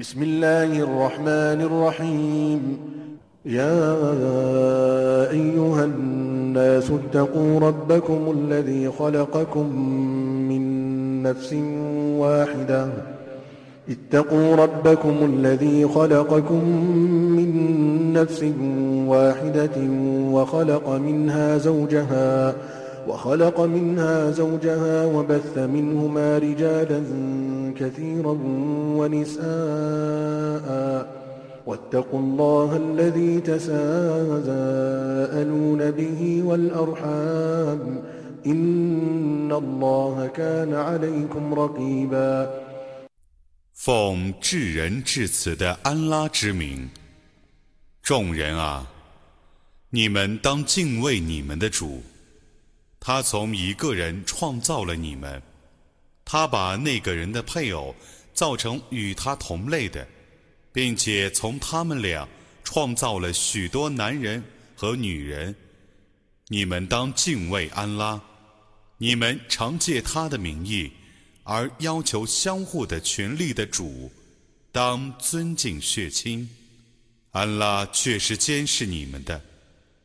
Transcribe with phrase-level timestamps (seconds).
[0.00, 2.78] بسم الله الرحمن الرحيم.
[3.46, 3.96] يا
[5.30, 9.66] أيها الناس اتقوا ربكم الذي خلقكم
[10.48, 11.52] من نفس
[12.18, 12.88] واحدة.
[13.88, 16.64] اتقوا ربكم الذي خلقكم
[17.36, 17.50] من
[18.12, 18.44] نفس
[19.06, 19.76] واحدة
[20.32, 22.54] وخلق منها زوجها وخلق منها زوجها
[25.15, 27.01] وبث منهما رجالا
[27.79, 28.37] كثيرا
[28.99, 30.67] ونساء
[31.65, 33.91] واتقوا الله الذي تساءلون
[35.91, 38.01] به والأرحام
[38.45, 42.49] إن الله كان عليكم رقيبا
[43.73, 46.89] 奉至仁至慈的安拉之名，
[48.03, 48.87] 众人啊，
[49.89, 52.03] 你们当敬畏你们的主。
[53.06, 55.40] 他从一个人创造了你们，
[56.24, 57.94] 他把那个人的配偶
[58.34, 60.04] 造成与他同类的，
[60.72, 62.28] 并且从他们俩
[62.64, 64.42] 创造了许多男人
[64.74, 65.54] 和女人。
[66.48, 68.20] 你们当敬畏安拉，
[68.98, 70.90] 你们常借他的名义
[71.44, 74.10] 而要求相互的权利的主，
[74.72, 76.50] 当尊敬血亲。
[77.30, 79.40] 安拉却是监视你们的。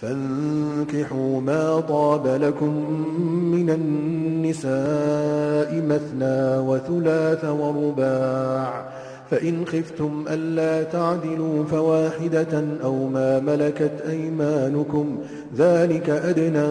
[0.00, 3.00] فانكحوا ما طاب لكم
[3.52, 4.68] من النساء
[5.74, 8.88] مثنى وثلاث ورباع.
[9.30, 15.18] فإن خفتم ألا تعدلوا فواحدة أو ما ملكت أيمانكم.
[15.56, 16.64] ذلك أدنى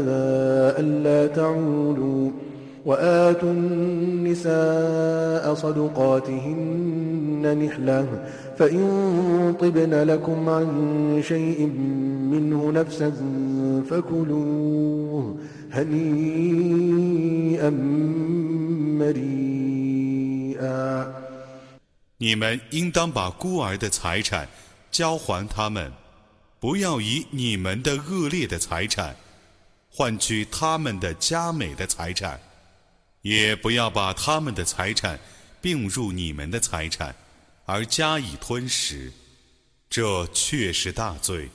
[0.79, 2.31] ألا تعولوا.
[2.86, 8.24] وآتوا النساء صدقاتهن نحلة
[8.58, 10.66] فإن طبن لكم عن
[11.22, 11.66] شيء
[12.32, 13.12] منه نفسا
[13.90, 15.36] فكلوه
[15.72, 17.70] هنيئا
[19.00, 21.06] مريئا
[22.18, 24.48] 你们应当把孤儿的财产
[24.92, 25.90] 交还他们，
[26.60, 29.16] 不要以你们的恶劣的财产
[29.90, 32.38] 换取他们的佳美的财产，
[33.27, 35.19] 也不要把他们的财产
[35.59, 37.13] 并入你们的财产。
[37.65, 39.11] 而加以吞食，
[39.89, 41.49] 这却是大罪。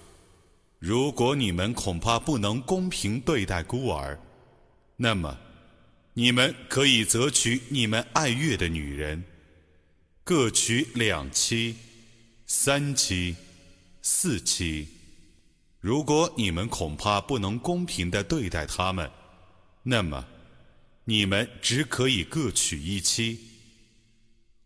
[0.78, 4.19] 如果你们恐怕不能公平对待孤儿，
[4.99, 5.38] 那么
[6.12, 9.25] 你们可以择取你们爱悦的女人，
[10.22, 11.75] 各娶两妻、
[12.44, 13.34] 三妻、
[14.03, 14.87] 四妻。
[15.81, 19.11] 如果你们恐怕不能公平的对待他们，
[19.82, 20.27] 那么
[21.04, 23.38] 你们只可以各娶一妻。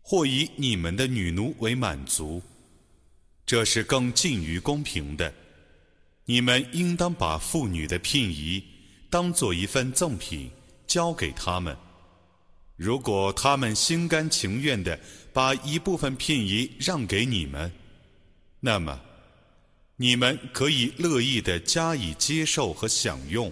[0.01, 2.41] 或以你们的女奴为满足，
[3.45, 5.33] 这是更近于公平的。
[6.23, 8.63] 你们应当把妇女的聘仪
[9.09, 10.49] 当做一份赠品
[10.85, 11.75] 交给他们。
[12.77, 14.97] 如果他们心甘情愿地
[15.33, 17.69] 把一部分聘仪让给你们，
[18.61, 19.01] 那么
[19.97, 23.51] 你们可以乐意地加以接受和享用。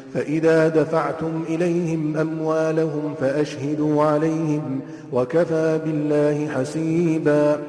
[0.14, 4.80] فإذا دفعتم إليهم أموالهم فأشهدوا عليهم
[5.12, 7.60] وكفى بالله حسيبا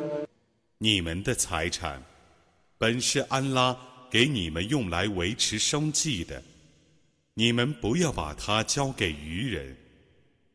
[0.80, 2.02] 你们的财产
[2.78, 3.76] 本是安拉
[4.10, 6.42] 给你们用来维持生计的，
[7.34, 9.76] 你们不要把它交给愚人。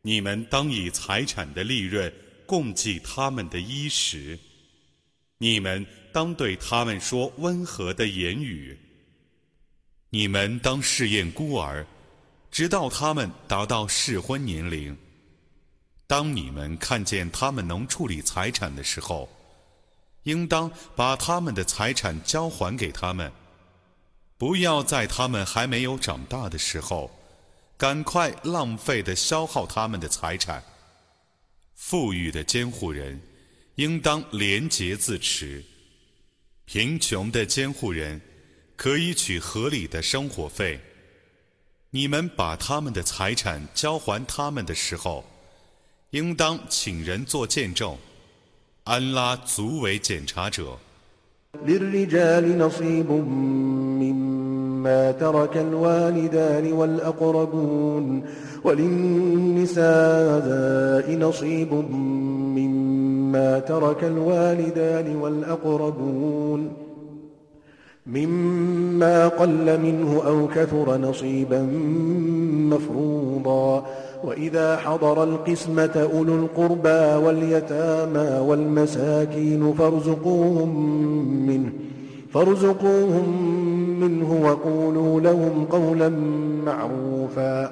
[0.02, 2.12] 你们当以财产的利润
[2.46, 4.38] 供给他们的衣食。
[5.38, 8.78] 你们当对他们说温和的言语。
[10.09, 11.85] 你们当试验孤儿，
[12.49, 14.97] 直到他们达到适婚年龄。
[16.07, 19.27] 当你们看见他们能处理财产的时候，
[20.23, 23.29] 应当把他们的财产交还给他们，
[24.37, 27.11] 不要在他们还没有长大的时候，
[27.77, 30.63] 赶快浪费的消耗他们的财产。
[31.75, 33.21] 富裕的监护人
[33.75, 35.61] 应当廉洁自持，
[36.63, 38.21] 贫穷的监护人
[38.76, 40.80] 可以取合理的生活费。
[41.90, 45.24] 你们把他们的财产交还他们的时候。
[46.10, 47.96] 应当请人做见证，
[48.84, 50.78] 安拉足为检察者。
[51.66, 53.10] للرجال نصيب
[54.02, 58.22] مما ترك الوالدان والأقربون
[58.64, 59.86] وللنساء
[61.16, 66.72] نصيب مما ترك الوالدان والأقربون
[68.13, 71.61] مما قل منه أو كثر نصيبا
[72.71, 73.85] مفروضا.
[74.23, 80.69] وإذا حضر القسمة أولو القربى واليتامى والمساكين فارزقوهم
[81.47, 81.69] منه
[82.33, 83.27] فارزقوهم
[83.99, 86.09] منه وقولوا لهم قولا
[86.65, 87.71] معروفا.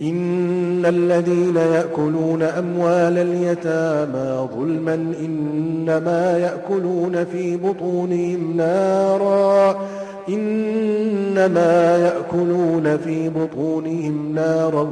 [0.00, 9.88] إن الذين يأكلون أموال اليتامى ظلما إنما يأكلون في بطونهم نارا
[10.28, 14.82] إنما يأكلون في بطونهم نارا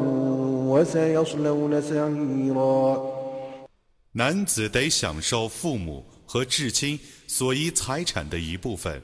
[0.72, 3.14] وسيصلون سعيرا
[4.16, 9.02] 男子得享受父母和至亲所依财产的一部分，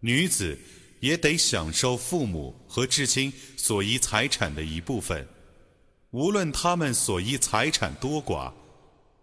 [0.00, 0.56] 女子
[1.00, 5.27] 也得享受父母 和至亲所依财产的一部分，
[6.09, 8.51] 无论他们所依财产多寡，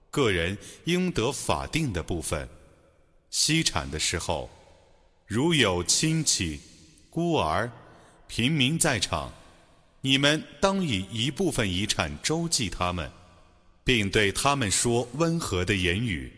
[0.09, 2.49] 个人应得法定的部分。
[3.29, 4.49] 析产的时候，
[5.27, 6.61] 如有亲戚、
[7.11, 7.69] 孤儿、
[8.29, 9.33] 平民在场，
[10.01, 13.11] 你们当以一部分遗产周济他们，
[13.83, 16.33] 并对他们说温和的言语。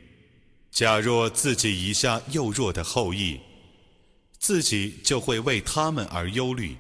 [0.70, 3.38] 假若自己遗下幼弱的后裔，
[4.38, 6.74] 自己就会为他们而忧虑。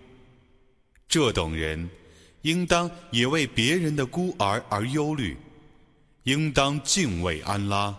[1.12, 1.90] 这等人，
[2.40, 5.36] 应当也为别人的孤儿而忧虑，
[6.22, 7.94] 应当敬畏安拉，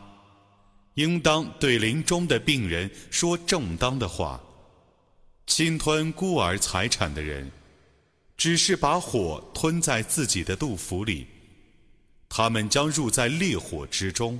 [0.96, 4.42] 应当对临终的病人说正当的话。
[5.46, 7.52] 侵吞孤儿财产的人，
[8.36, 11.28] 只是把火吞在自己的肚腹里，
[12.28, 14.40] 他们将入在烈火之中。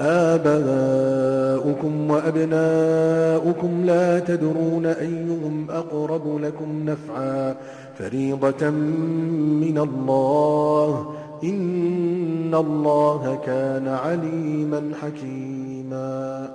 [0.00, 7.56] آباؤكم وأبناؤكم لا تدرون أيهم أقرب لكم نفعا
[7.98, 16.50] فريضة من الله إن الله كان عليما حكيما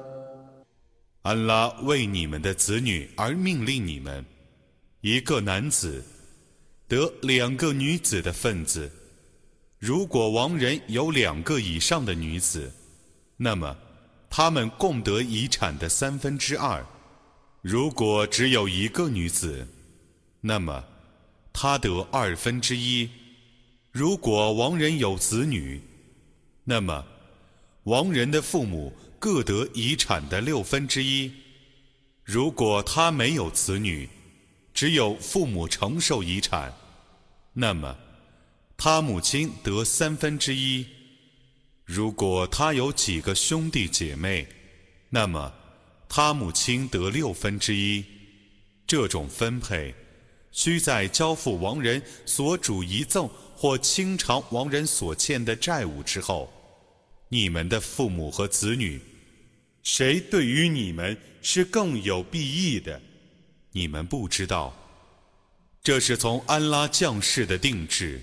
[1.23, 4.25] 安拉为你们的子女而命令你们，
[5.01, 6.03] 一个男子
[6.87, 8.89] 得两个女子的份子。
[9.77, 12.71] 如果亡人有两个以上的女子，
[13.38, 13.76] 那么，
[14.30, 16.84] 他们共得遗产的三分之二。
[17.60, 19.66] 如果只有一个女子，
[20.40, 20.84] 那么
[21.52, 23.10] 她得二分之一。
[23.92, 25.82] 如果亡人有子女，
[26.64, 27.04] 那么
[27.84, 31.32] 亡人的父母各得遗产的六分之一。
[32.24, 34.08] 如果他没有子女，
[34.74, 36.72] 只有父母承受遗产，
[37.52, 37.96] 那么
[38.76, 40.86] 他母亲得三分之一。
[41.86, 44.46] 如果他有几个兄弟姐妹，
[45.08, 45.54] 那么
[46.08, 48.04] 他母亲得六分之一。
[48.88, 49.94] 这种分配
[50.50, 56.52] 需在交付亡人所主遗赠或清偿亡人所欠的债务之后。
[57.28, 59.00] 你们的父母和子女，
[59.82, 63.00] 谁对于你们是更有裨益的？
[63.72, 64.74] 你们不知道。
[65.82, 68.20] 这是从安拉降世的定制，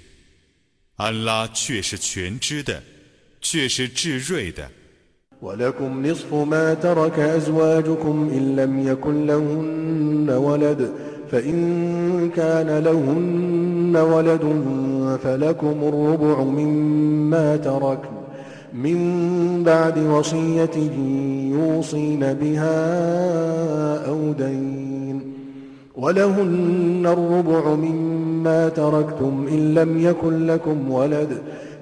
[0.96, 2.82] 安拉却是全知的，
[3.43, 4.69] 却是智睿的。
[5.43, 10.90] ولكم نصف ما ترك أزواجكم إن لم يكن لهن ولد
[11.31, 14.45] فإن كان لهن ولد
[15.23, 18.00] فلكم الربع مما ترك
[18.73, 18.99] من
[19.64, 20.76] بعد وصية
[21.52, 22.76] يوصين بها
[24.09, 25.33] أو دين
[25.97, 31.38] ولهن الربع مما تركتم إن لم يكن لكم ولد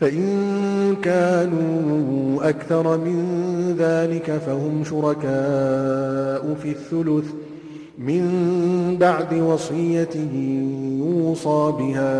[0.00, 3.16] فإن كانوا أكثر من
[3.78, 7.24] ذلك فهم شركاء في الثلث
[7.98, 8.22] من
[8.98, 10.14] بعد وصية
[11.00, 12.14] يوصى بها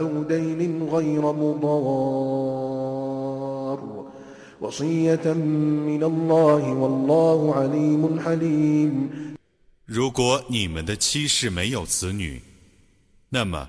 [0.00, 2.86] أو دين غير مضار
[4.60, 5.32] وصية
[5.86, 9.10] من الله والله عليم حليم
[9.86, 12.42] 如果你们的妻室没有子女，
[13.30, 13.68] 那么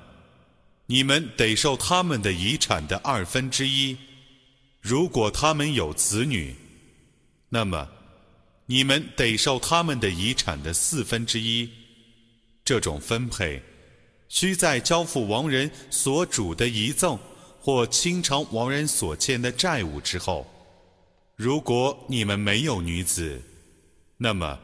[0.92, 3.96] 你们得受他们的遗产的二分之一；
[4.78, 6.54] 如果他们有子女，
[7.48, 7.88] 那么
[8.66, 11.66] 你们得受他们的遗产的四分之一。
[12.62, 13.62] 这种分配
[14.28, 17.18] 需在交付亡人所主的遗赠
[17.58, 20.46] 或清偿亡人所欠的债务之后。
[21.36, 23.40] 如果你们没有女子，
[24.18, 24.60] 那么。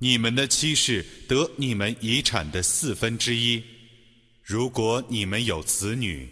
[0.00, 3.60] 你们的妻室得你们遗产的四分之一；
[4.48, 6.26] 如果你们有子女，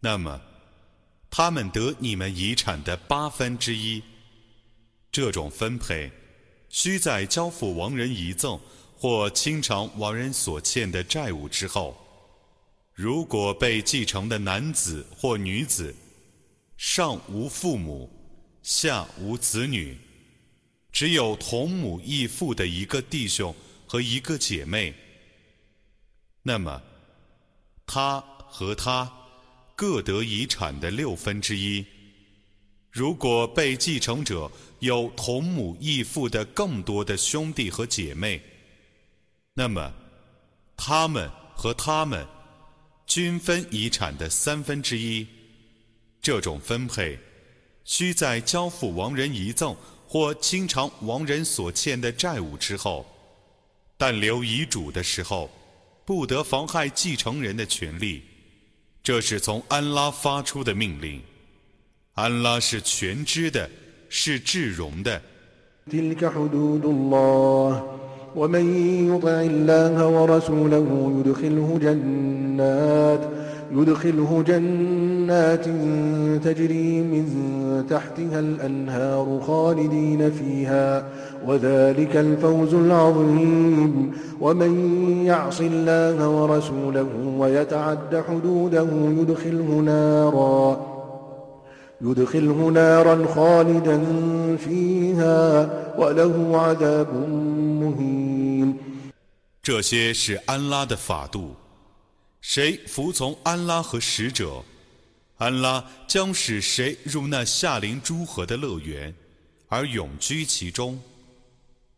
[0.00, 0.42] 那么
[1.30, 4.02] 他们得你们遗产的八分之一。
[5.12, 6.10] 这种分配
[6.70, 8.58] 需在交付亡人遗赠
[8.96, 11.96] 或清偿亡人所欠的债务之后。
[12.94, 15.94] 如果被继承的男子或女子
[16.76, 18.10] 上无父母，
[18.60, 19.96] 下无子女。
[20.90, 23.54] 只有同母异父的一个弟兄
[23.86, 24.92] 和一个姐妹，
[26.42, 26.82] 那么
[27.92, 29.10] 他和他
[29.74, 31.84] 各得遗产的六分之一。
[32.92, 38.40] 如果被继承者有同母异父的更多的兄弟和姐妹，
[39.54, 39.92] 那么
[40.76, 42.24] 他们和他们
[43.06, 45.26] 均分遗产的三分之一。
[46.22, 47.18] 这种分配
[47.84, 49.76] 需在交付亡人遗赠。
[50.12, 53.06] 或清偿亡人所欠的债务之后，
[53.96, 55.48] 但留遗嘱的时候，
[56.10, 58.20] 不得妨害继承人的权利。
[59.00, 61.22] 这是从安拉发出的命令。
[62.14, 63.70] 安拉是全知的，
[64.08, 65.22] 是至容的。
[73.72, 75.64] يدخله جنات
[76.44, 77.24] تجري من
[77.90, 81.04] تحتها الأنهار خالدين فيها
[81.48, 84.12] وذلك الفوز العظيم.
[84.40, 84.72] ومن
[85.26, 87.06] يعص الله ورسوله
[87.38, 88.88] ويتعد حدوده
[89.20, 90.99] يدخله نارا.
[92.01, 93.97] يدخله نارا خالدا
[94.57, 97.13] فيها وله عذاب
[97.81, 98.77] مهين
[99.63, 101.55] 这些是安拉的法度。
[102.41, 104.63] 谁服从安拉和使者，
[105.37, 109.15] 安拉将使谁入那夏林诸河的乐园，
[109.67, 110.99] 而永居其中。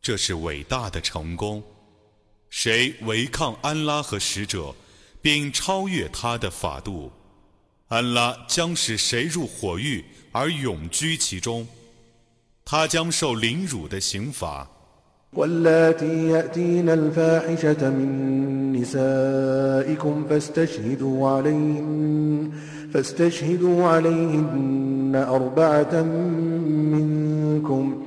[0.02, 1.62] 这是伟大的成功。
[2.50, 4.74] 谁违抗安拉和使者，
[5.22, 7.12] 并超越他的法度，
[7.92, 11.68] 安拉将使谁入火狱而永居其中。
[12.66, 14.68] 他将受凌辱的刑罚。
[15.34, 22.52] واللاتي يأتين الفاحشة من نسائكم فاستشهدوا عليهن
[22.94, 26.02] فاستشهدوا عليهن أربعة
[26.92, 28.04] منكم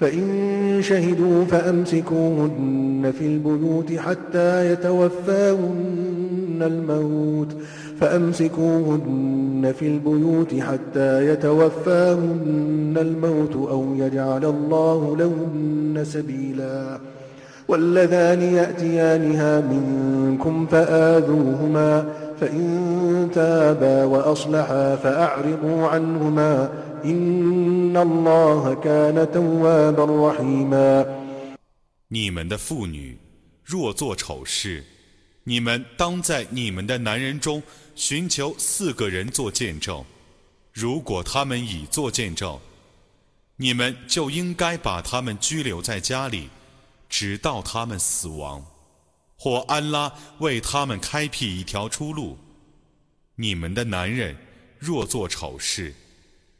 [0.00, 7.56] فإن شهدوا فأمسكوهن في البيوت حتى يتوفاهن الموت
[8.00, 17.00] فأمسكوهن في البيوت حتى يتوفاهن الموت أو يجعل الله لهن سبيلا
[17.68, 26.70] واللذان يأتيانها منكم فآذوهما فإن تابا وأصلحا فأعرضوا عنهما
[27.04, 31.06] إن الله كان توابا رحيما
[32.08, 33.16] 你们的妇女
[33.64, 34.82] 若做丑事，
[35.44, 37.62] 你们当在你们的男人中
[37.95, 40.03] 寻求四个人做见证，
[40.73, 42.59] 如果他们已做见证，
[43.55, 46.49] 你们就应该把他们拘留在家里，
[47.07, 48.65] 直到他们死亡，
[49.37, 52.37] 或安拉为他们开辟一条出路。
[53.35, 54.35] 你们的男人
[54.77, 55.95] 若做丑事，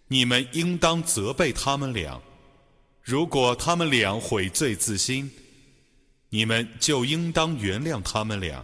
[0.07, 2.21] 你们应当责备他们俩；
[3.01, 5.29] 如果他们俩悔罪自新，
[6.29, 8.63] 你们就应当原谅他们俩。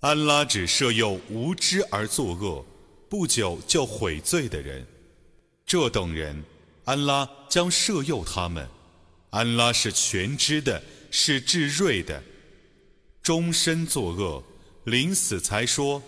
[0.00, 2.64] 安拉只赦宥无知而作恶、
[3.08, 4.86] 不久就悔罪的人，
[5.66, 6.44] 这等人，
[6.84, 8.68] 安拉将赦宥他们。
[9.30, 12.22] 安拉是全知的，是至睿的。
[13.24, 14.40] 终身作恶，
[14.84, 16.00] 临死才说：“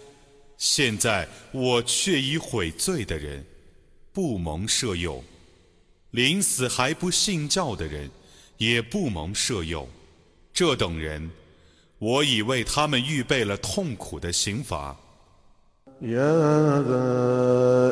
[0.56, 3.44] 现在我却已悔罪的人，
[4.12, 5.20] 不蒙赦宥；
[6.12, 8.08] 临死还不信教的人，
[8.56, 9.88] 也不蒙赦宥。
[10.52, 11.28] 这等人。”
[11.99, 14.95] 我已为他们预备了痛苦的刑罚。
[16.01, 16.77] يا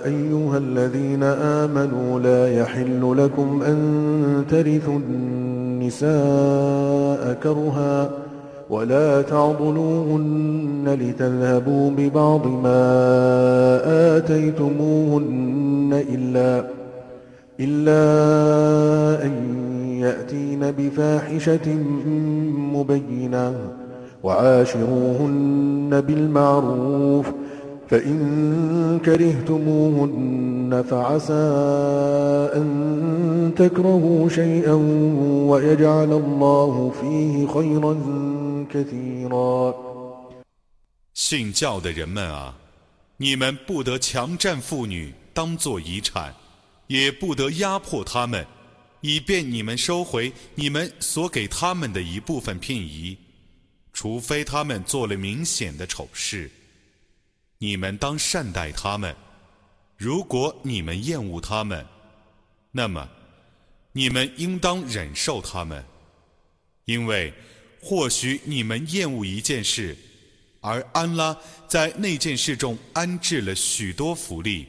[0.06, 6.14] أيها الذين آمنوا لا يحل لكم أن ترثوا النساء
[7.44, 8.12] كرها
[8.70, 12.82] ولا تعضلوهن لتذهبوا ببعض ما
[14.18, 16.66] آتيتموهن إلا
[17.60, 19.34] إلا أن
[20.00, 21.74] يأتين بفاحشة
[22.74, 23.54] مبينة
[24.24, 27.28] وعاشروهن بالمعروف
[27.90, 31.44] فإن كرهتموهن فعسى
[32.56, 34.74] أن تكرهوا شيئا
[35.50, 37.94] ويجعل الله فيه خيرا
[38.70, 39.76] كثيرا
[41.14, 42.56] 信教的人们啊，
[43.18, 46.34] 你们不得强占妇女当做遗产，
[46.88, 48.46] 也不得压迫他们，
[49.02, 53.16] 以便你们收回你们所给他们的一部分聘仪。
[54.01, 56.49] 除非他们做了明显的丑事，
[57.59, 59.13] 你们当善待他们。
[59.97, 61.85] 如果你们厌恶他们，
[62.71, 63.09] 那么
[63.91, 65.85] 你们应当忍受他们，
[66.85, 67.35] 因为
[67.83, 69.97] 或许你们厌恶一件事，
[70.61, 74.69] 而安拉在那件事中安置了许多福利。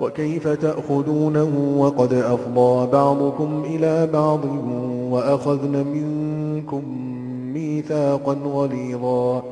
[0.00, 4.44] وكيف تأخذونه وقد أفضى بعضكم إلى بعض
[5.12, 6.82] وأخذن منكم
[7.54, 9.44] ميثاقا غليظا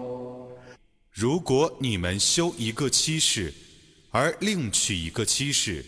[1.13, 3.53] 如果你们修一个妻室，
[4.11, 5.85] 而另娶一个妻室，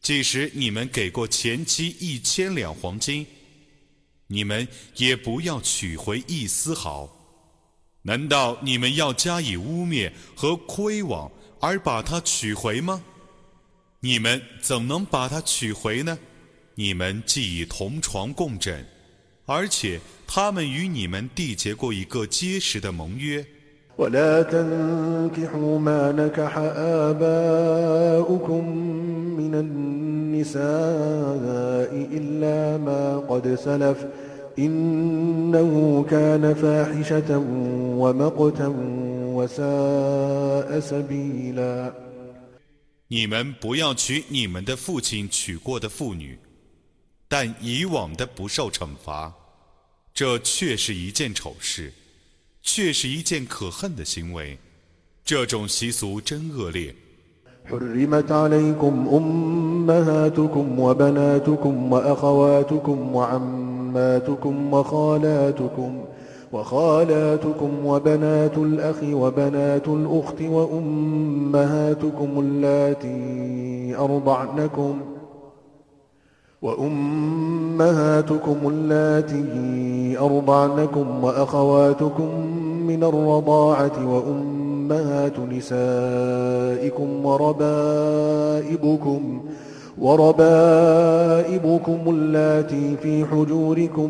[0.00, 3.24] 即使你们给过前妻一千两黄金，
[4.26, 7.08] 你们也不要取回一丝毫。
[8.02, 13.00] 难道你们要加以污蔑和亏枉而把它取回吗？
[14.06, 16.18] 你们怎能把它取回呢？
[16.74, 18.84] 你们既已同床共枕，
[19.46, 23.44] 而且他们与你们缔结过一个结实的盟约。
[23.98, 26.58] ولا تنكحوا ما نكح
[27.08, 28.64] آباؤكم
[29.36, 30.62] من النساء
[31.92, 34.06] إلا ما قد سلف
[34.58, 37.38] إنه كان فاحشة
[38.02, 38.68] ومقتا
[39.36, 41.92] وساء سبيلا
[43.08, 46.38] 你们不要娶你们的父亲娶过的妇女，
[47.28, 49.32] 但以往的不受惩罚，
[50.14, 51.92] 这却是一件丑事。
[52.64, 54.56] 却是一件可恨的行为，
[55.24, 56.94] 这种习俗真恶劣。
[57.66, 66.04] حرمت عليكم أمهاتكم وبناتكم وأخواتكم وعماتكم وخالاتكم
[66.53, 74.99] وخالاتكم وبنات الأخ وبنات الأخت وأمهاتكم اللاتي أرضعنكم
[76.61, 82.29] وأمهاتكم اللاتي أرضعنكم وأخواتكم
[82.87, 84.57] من الرضاعة وأمهاتكم
[84.91, 89.21] أمهات نسائكم وربائبكم
[89.97, 94.09] وربائبكم اللاتي في حجوركم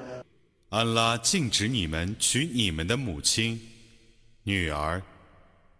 [0.71, 3.59] 安拉禁止你们娶你们的母亲、
[4.43, 5.03] 女儿、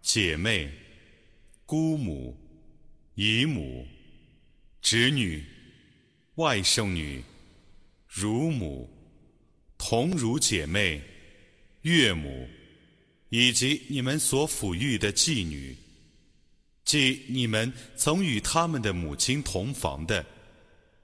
[0.02, 0.70] 姐妹、
[1.64, 2.36] 姑母、
[3.14, 3.86] 姨母、
[4.82, 5.42] 侄女、
[6.34, 7.24] 外甥女。
[8.06, 8.86] 乳母、
[9.78, 11.00] 同乳姐妹、
[11.80, 12.46] 岳母，
[13.30, 15.74] 以及你们所抚育的妓女，
[16.84, 20.22] 即你们曾与他们的母亲同房的。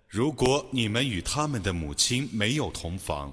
[0.07, 3.33] 如果你们与他们的母亲没有同房，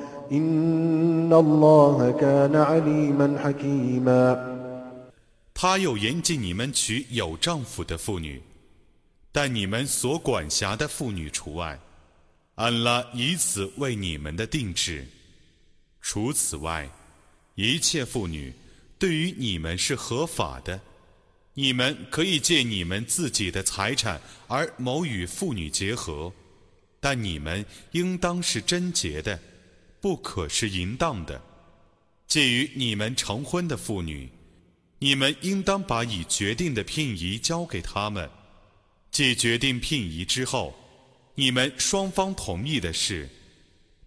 [5.53, 8.41] 他又严禁你们娶有丈夫的妇女
[9.33, 11.77] 但你们所管辖的妇女除外
[12.55, 15.05] 安拉以此为你们的定制。
[15.99, 16.89] 除此外
[17.55, 18.53] 一切妇女
[18.97, 20.79] 对于你们是合法的
[21.55, 26.31] 你们可以借你们自己的财产而谋与妇女结合
[27.01, 29.37] 但你们应当是贞洁的。
[30.01, 31.41] 不可是淫荡的。
[32.27, 34.29] 介于你们成婚的妇女，
[34.99, 38.29] 你们应当把已决定的聘仪交给他们。
[39.11, 40.75] 既决定聘仪之后。
[41.35, 43.27] 你们双方同意的事，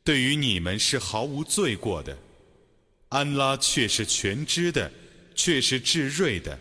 [0.04, 2.16] 对于你们是毫无罪过的。
[3.08, 4.92] 安拉却是全知的，
[5.34, 6.60] 却是至睿的。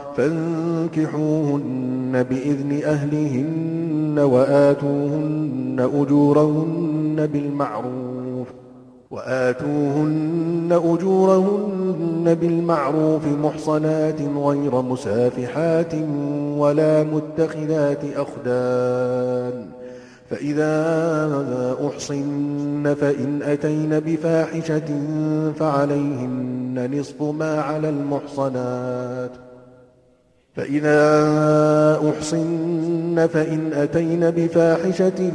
[0.17, 1.71] فانكحوهن
[2.29, 8.47] بإذن أهلهن وآتوهن أجورهن بالمعروف
[9.11, 15.93] وآتوهن أجورهن بالمعروف محصنات غير مسافحات
[16.57, 19.65] ولا متخذات أخدان
[20.29, 24.89] فإذا أحصن فإن أتين بفاحشة
[25.59, 29.50] فعليهن نصف ما على المحصنات.
[30.56, 31.00] فإذا
[32.10, 35.32] أحصن فإن أتين بفاحشة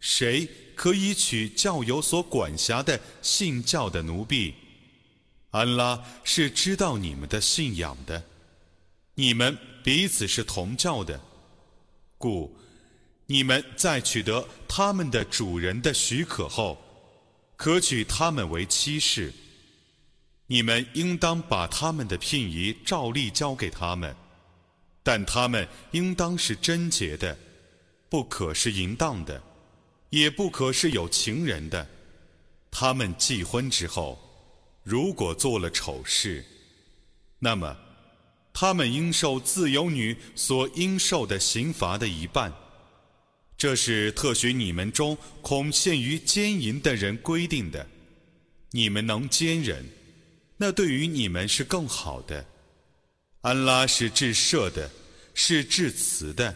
[0.00, 4.53] 谁 可以娶教友所管辖的信教的奴婢？
[5.51, 8.21] 安拉是知道你们的信仰的，
[9.13, 11.19] 你们彼此是同教的，
[12.17, 12.55] 故
[13.25, 16.77] 你们在取得他们的主人的许可后，
[17.55, 19.33] 可娶他们为妻室。
[20.47, 24.15] 你们应当把他们的聘仪照例交给他们，
[25.01, 27.35] 但他们应当是贞洁的，
[28.09, 29.41] 不可是淫荡的，
[30.15, 31.85] 也不可是有情人的。
[32.71, 34.17] 他们继婚之后，
[34.81, 36.41] 如果做了丑事，
[37.37, 37.77] 那么
[38.53, 42.53] 他们应受自由女所应受的刑罚的一半。
[43.57, 47.85] 这是特许你们中恐陷于奸淫的人规定的。
[48.71, 49.85] 你们能奸人，
[50.55, 52.45] 那对于你们是更好的。
[53.41, 54.89] 安拉是至赦的，
[55.33, 56.55] 是至慈的。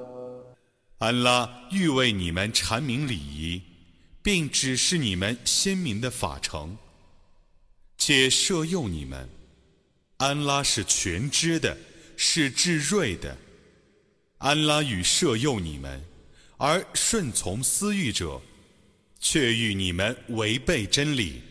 [1.01, 3.59] 安拉欲为你们阐明礼仪，
[4.21, 6.77] 并指示你们鲜明的法程，
[7.97, 9.27] 且摄诱你们。
[10.17, 11.75] 安拉是全知的，
[12.15, 13.35] 是至睿的。
[14.37, 16.05] 安拉与摄诱你们，
[16.57, 18.39] 而顺从私欲者，
[19.19, 21.41] 却欲你们违背真理。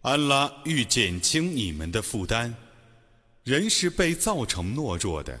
[0.00, 2.52] 安拉欲减轻你们的负担。
[3.44, 5.40] 人是被造成懦弱的。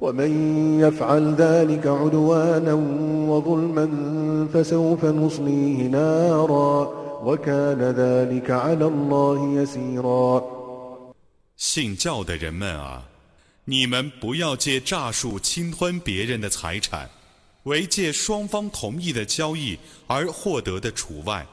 [0.00, 2.74] ومن يفعل ذلك عدوانا
[3.30, 3.86] وظلما
[4.52, 10.42] فسوف نصليه نارا وكان ذلك على الله يسيرا
[11.56, 13.04] 信教的人们啊！
[13.64, 17.08] 你们不要借诈术侵吞别人的财产，
[17.62, 21.46] 为借双方同意的交易而获得的除外。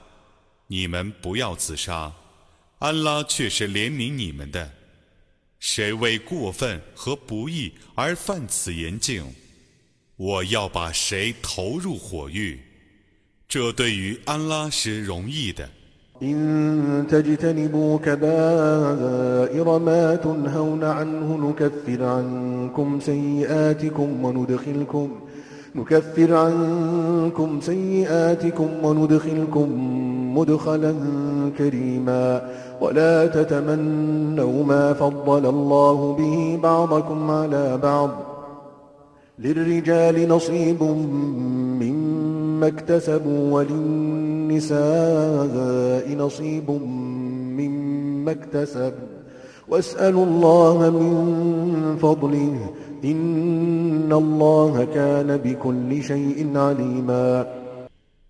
[0.66, 2.12] 你们不要自杀，
[2.80, 4.72] 安拉却是怜悯你们的。
[5.64, 9.26] 谁为过分和不义而犯此言境，
[10.16, 12.60] 我要把谁投入火狱。
[13.48, 15.70] 这对于安拉是容易的。
[16.22, 25.22] إن تجتنبوا كبائر ما تنهون عنه نكفر عنكم سيئاتكم وندخلكم
[25.75, 29.69] نكفر عنكم سيئاتكم وندخلكم
[30.39, 30.95] مدخلا
[31.59, 38.11] كريما ولا تتمنوا ما فضل الله به بعضكم على بعض
[39.39, 40.83] للرجال نصيب
[41.83, 44.85] مما اكتسبوا وللنساء
[46.19, 46.71] نصيب
[47.59, 48.93] مما اكتسب
[49.69, 52.71] واسألوا الله من فضله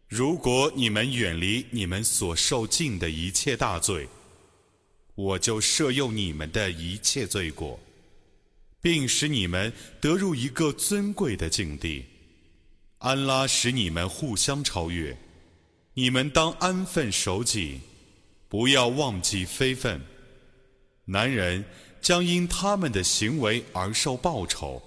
[0.09, 4.09] 如果你们远离你们所受尽的一切大罪，
[5.15, 7.79] 我就赦宥你们的一切罪过，
[8.81, 12.05] 并使你们得入一个尊贵的境地。
[12.99, 15.17] 安拉使你们互相超越，
[15.95, 17.79] 你们当安分守己，
[18.49, 20.01] 不要忘记非分。
[21.05, 21.65] 男人。
[22.04, 24.82] 将因他们的行为而受报酬，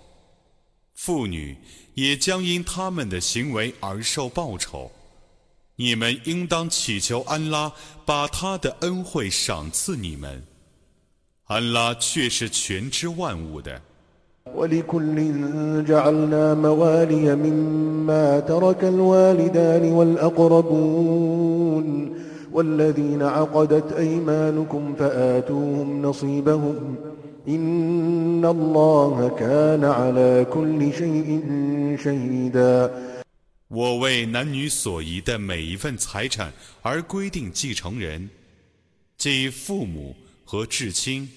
[0.94, 1.56] 妇女
[1.94, 4.90] 也将因他们的行为而受报酬。
[5.76, 7.72] 你们应当祈求安拉
[8.04, 10.42] 把他的恩惠赏赐你们。
[11.44, 13.80] 安拉却是全知万物的。
[14.54, 21.86] ولكل جعلنا موالي مما ترك الوالدان والأقربون
[22.52, 26.96] والذين عقدت أيمانكم فآتوهم نصيبهم
[27.48, 32.90] إن الله كان على كل شيء شهيدا
[33.68, 38.28] 我为男女所遗的每一份财产而规定继承人，
[39.16, 41.28] 即父母和至亲。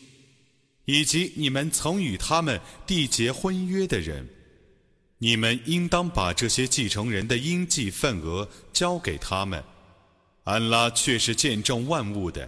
[0.85, 4.27] 以及你们曾与他们缔结婚约的人，
[5.17, 9.63] 你们应当把这些继承人的应计份额交给他们。
[10.43, 12.47] 安拉却是见证万物的。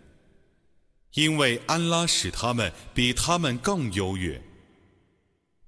[1.13, 4.41] 因为安拉使他们比他们更优越，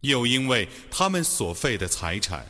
[0.02, 2.48] 又因为他们所费的财产。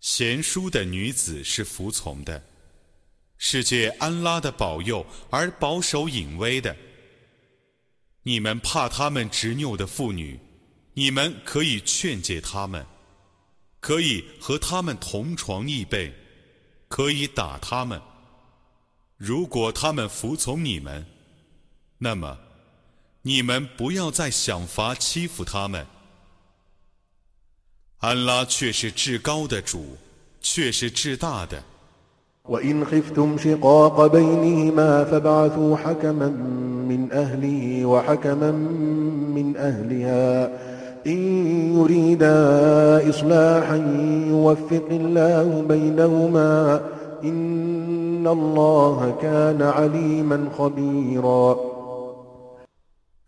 [0.00, 2.44] 贤淑的女子是服从的，
[3.38, 6.76] 是借安拉的保佑而保守隐微的。
[8.24, 10.38] 你们怕他们执拗的妇女，
[10.94, 12.84] 你们可以劝诫他们，
[13.80, 16.12] 可以和他们同床异被，
[16.88, 18.00] 可以打他们。
[19.16, 21.06] 如果他们服从你们，
[22.01, 22.37] 那么
[23.23, 25.85] 你们不要再想法欺负他们。
[27.99, 29.97] 安拉却是至高的主，
[30.39, 31.63] 却是至大的。
[32.45, 36.29] وإن خفتم شقاق بينهما فابعثوا حكما
[36.87, 40.49] من أهله وحكما من أهلها
[41.07, 41.19] إن
[41.75, 43.75] يريدا إصلاحا
[44.29, 46.81] يوفق الله بينهما
[47.23, 51.70] إن الله كان عليما خبيرا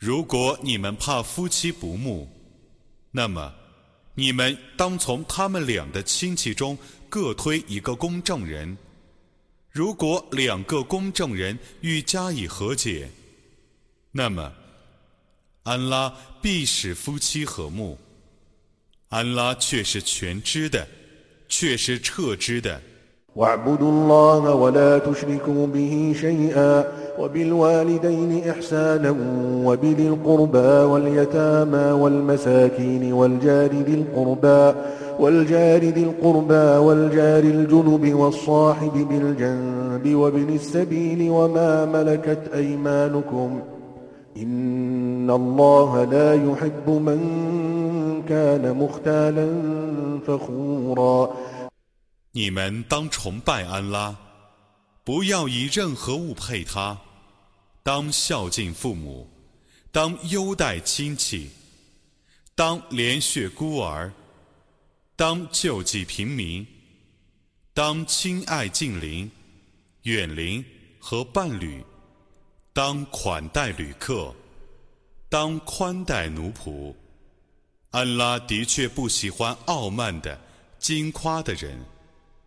[0.05, 2.29] 如果你们怕夫妻不睦，
[3.11, 3.55] 那么
[4.15, 6.77] 你们当从他们俩的亲戚中
[7.09, 8.77] 各推一个公证人。
[9.71, 13.09] 如果两个公证人欲加以和解，
[14.13, 14.53] 那么
[15.63, 17.99] 安拉必使夫妻和睦。
[19.09, 20.87] 安拉却是全知的，
[21.49, 22.79] 却是彻知的。
[23.37, 26.85] واعبدوا الله ولا تشركوا به شيئا
[27.19, 29.15] وبالوالدين إحسانا
[29.65, 30.59] وبذي القربى
[30.93, 34.79] واليتامى والمساكين والجار ذي القربى
[35.21, 43.61] والجار ذي القربى والجار الجنب والصاحب بالجنب وابن السبيل وما ملكت أيمانكم
[44.37, 47.21] إن الله لا يحب من
[48.29, 49.49] كان مختالا
[50.27, 51.31] فخورا
[52.37, 54.17] 你们当崇拜安拉，
[55.05, 56.99] 不要以任何物配他；
[57.85, 59.31] 当孝敬父母，
[59.93, 61.49] 当优待亲戚，
[62.57, 64.13] 当连续孤儿，
[65.15, 66.67] 当救济平民，
[67.73, 69.31] 当亲爱近邻、
[70.03, 70.65] 远邻
[70.99, 71.85] 和伴侣，
[72.73, 74.35] 当款待旅客，
[75.29, 76.93] 当宽待奴仆。
[77.91, 80.37] 安拉的确不喜欢傲慢的、
[80.81, 81.79] 矜夸的人。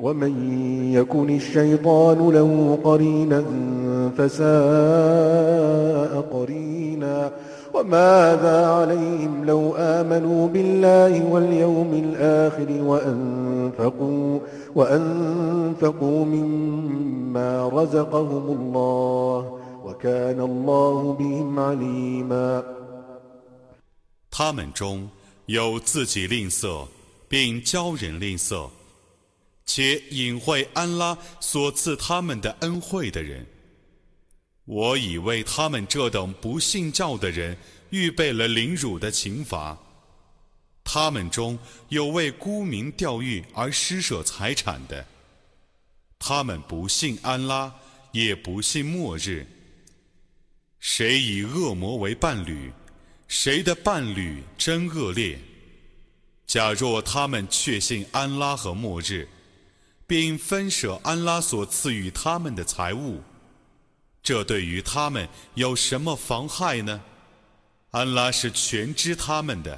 [0.00, 0.32] ومن
[0.94, 3.44] يكن الشيطان له قرينا
[4.18, 7.32] فساء قرينا
[7.74, 14.38] وماذا عليهم لو آمنوا بالله واليوم الآخر وأنفقوا,
[14.74, 22.64] وأنفقوا مما رزقهم الله وكان الله بهم عليما
[24.30, 25.10] 他们中
[25.44, 26.86] 有自己吝啬，
[27.28, 28.66] 并教人吝啬。
[29.67, 33.45] 且隐晦安拉所赐他们的恩惠的人，
[34.63, 37.55] 我已为他们这等不信教的人
[37.89, 39.77] 预备了凌辱的刑罚。
[40.85, 45.05] 他们中有为沽名钓誉而施舍财产的，
[46.17, 47.75] 他们不信安拉，
[48.13, 49.45] 也不信末日。
[50.79, 52.71] 谁以恶魔为伴侣，
[53.27, 55.37] 谁的伴侣真恶劣。
[56.45, 59.27] 假若他们确信安拉和末日。
[60.07, 63.17] 并分舍安拉所赐予他们的财物，
[64.23, 67.01] 这对于他们有什么妨害呢？
[67.91, 69.77] 安拉是全知他们的。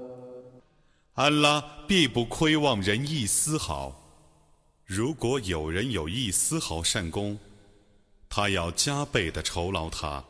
[1.13, 1.59] 安拉
[1.89, 3.97] 必不亏望人一丝毫。
[4.85, 7.37] 如果有人有一丝毫善功，
[8.29, 10.23] 他要加倍的酬劳他，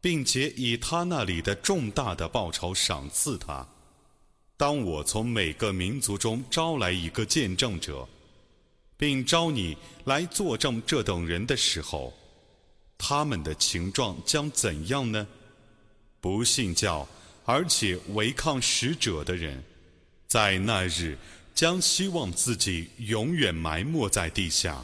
[0.00, 3.66] 并且以他那里的重大的报酬赏赐他。
[4.56, 8.08] 当我从每个民族中招来一个见证者，
[8.96, 12.14] 并招你来作证这等人的时候，
[12.96, 15.26] 他们的情状将怎样呢？
[16.20, 17.08] 不信教
[17.44, 19.64] 而且违抗使者的人。
[20.29, 21.17] 在那日，
[21.53, 24.83] 将希望自己永远埋没在地下。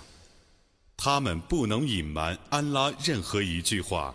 [0.95, 4.14] 他们不能隐瞒安拉任何一句话。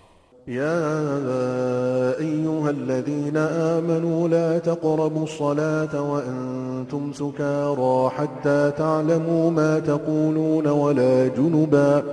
[4.28, 12.04] لا تقربوا الصلاة وأنتم سكارى حتى تعلموا ما تقولون ولا جنبا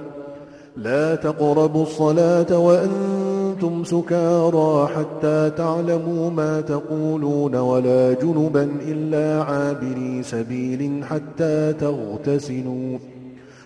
[8.88, 12.98] إلا عابري سبيل حتى تغتسلوا.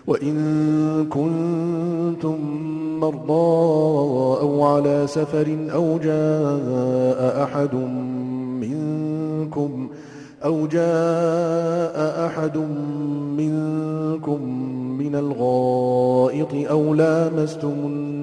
[0.07, 0.35] وإن
[1.09, 2.37] كنتم
[2.99, 7.75] مرضى أو على سفر أو جاء أحد
[8.61, 9.89] منكم
[10.45, 12.57] أو جاء أحد
[13.37, 14.41] منكم
[14.97, 18.22] من الغائط أو لامستم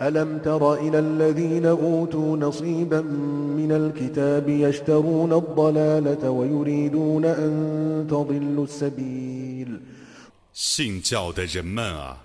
[0.00, 9.80] ألم تر إلى الذين أوتوا نصيبا من الكتاب يشترون الضلالة ويريدون أن تضلوا السبيل
[10.52, 12.18] 信教的人们啊，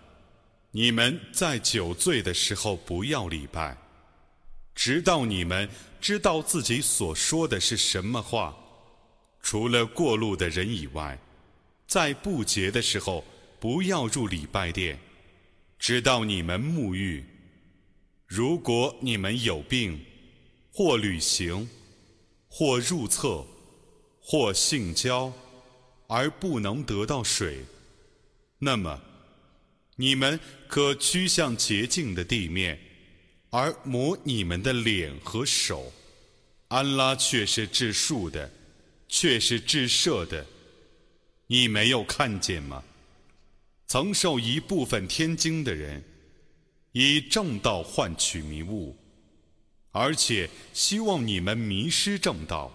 [0.71, 3.77] 你们在酒醉的时候不要礼拜，
[4.73, 5.69] 直到你们
[6.01, 8.55] 知道自己所说的是什么话。
[9.41, 11.17] 除了过路的人以外，
[11.87, 13.23] 在不洁的时候
[13.59, 14.99] 不要入礼拜殿，
[15.77, 17.23] 直到你们沐浴。
[18.36, 20.04] 如果你们有病，
[20.72, 21.68] 或旅行，
[22.48, 23.46] 或入厕，
[24.20, 25.32] 或性交，
[26.08, 27.64] 而不能得到水，
[28.58, 29.00] 那么
[29.94, 32.76] 你们可趋向洁净的地面，
[33.50, 35.92] 而抹你们的脸和手。
[36.66, 38.50] 安拉却是治树的，
[39.06, 40.44] 却是治射的。
[41.46, 42.82] 你没有看见吗？
[43.86, 46.02] 曾受一部分天经的人。
[46.93, 48.95] 以正道换取迷雾，
[49.91, 52.71] 而且希望你们迷失正道。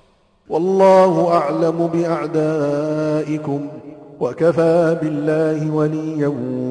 [0.49, 3.69] والله أعلم بأعدائكم
[4.21, 6.29] وكفى بالله وليا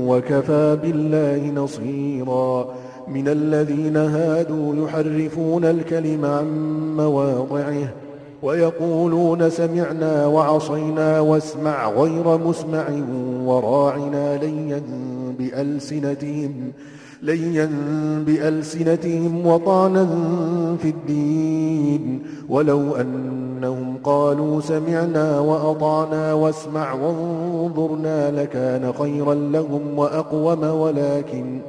[0.08, 2.76] وكفى بالله نصيرا
[3.08, 6.48] من الذين هادوا يحرفون الكلم عن
[6.96, 7.94] مواضعه
[8.42, 12.86] ويقولون سمعنا وعصينا واسمع غير مسمع
[13.46, 14.84] وراعنا ليا
[15.40, 16.72] بألسنتهم
[17.22, 17.70] ليا
[18.28, 20.06] بألسنتهم وطعنا
[20.82, 31.62] في الدين ولو أنهم قالوا سمعنا وأطعنا واسمع وانظرنا لكان خيرا لهم وأقوم ولكن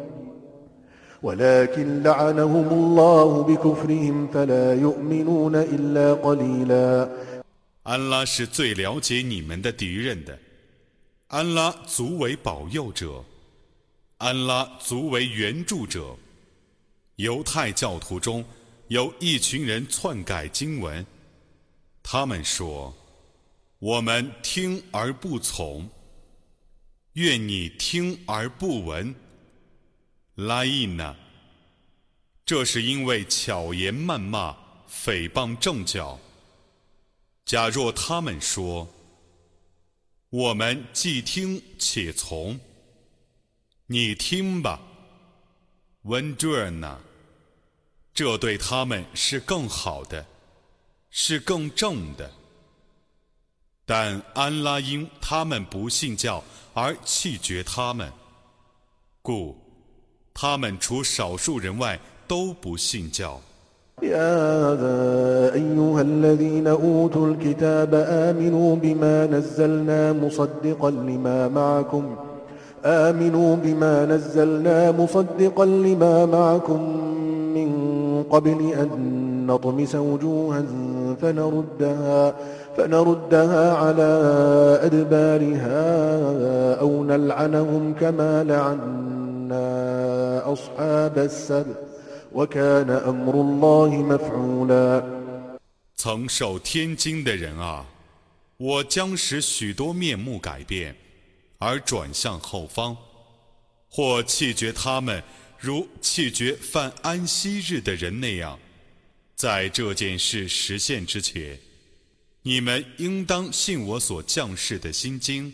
[1.22, 7.08] ولكن لعنهم الله بكفرهم فلا يؤمنون إلا قليلا
[7.84, 10.38] 安拉是最了解你们的敌人的，
[11.28, 13.22] 安拉足为保佑者。
[14.19, 16.15] 安拉足为援助者。
[17.15, 18.43] 犹太教徒中
[18.89, 21.05] 有一群人篡改经文，
[22.03, 22.93] 他们说
[23.79, 25.89] ：“我们听而不从，
[27.13, 29.15] 愿你听而不闻。”
[30.35, 31.15] 拉印呢？
[32.45, 34.55] 这是因为巧言谩骂、
[34.89, 36.19] 诽谤正教。
[37.45, 38.85] 假若他们说
[40.29, 42.59] ：“我们既听且从。”
[43.88, 44.80] 你听吧，
[46.02, 46.98] 温朱尔呢？
[48.14, 50.24] 这对他们是更好的，
[51.10, 52.30] 是更正的。
[53.84, 56.42] 但安拉因他们不信教
[56.72, 58.10] 而弃绝他们，
[59.20, 59.56] 故
[60.32, 63.40] 他们除少数人外都不信教。
[64.02, 64.74] يا
[65.54, 72.16] أيها الذين أوتوا الكتاب آمنوا بما نزلنا مصدقا لما معكم
[72.84, 76.80] آمنوا بما نزلنا مصدقا لما معكم
[77.56, 77.68] من
[78.30, 78.90] قبل أن
[79.46, 80.64] نطمس وجوها
[81.22, 82.34] فنردها
[82.76, 84.10] فنردها على
[84.82, 85.80] أدبارها
[86.80, 89.66] أو نلعنهم كما لعنا
[90.52, 91.76] أصحاب السبت
[95.96, 97.84] 曾受天经的人啊，
[98.56, 100.96] 我将使许多面目改变，
[101.59, 102.97] 而转向后方，
[103.89, 105.23] 或弃绝他们，
[105.59, 108.59] 如弃绝犯安息日的人那样。
[109.35, 111.59] 在这件事实现之前，
[112.41, 115.53] 你们应当信我所降世的心经。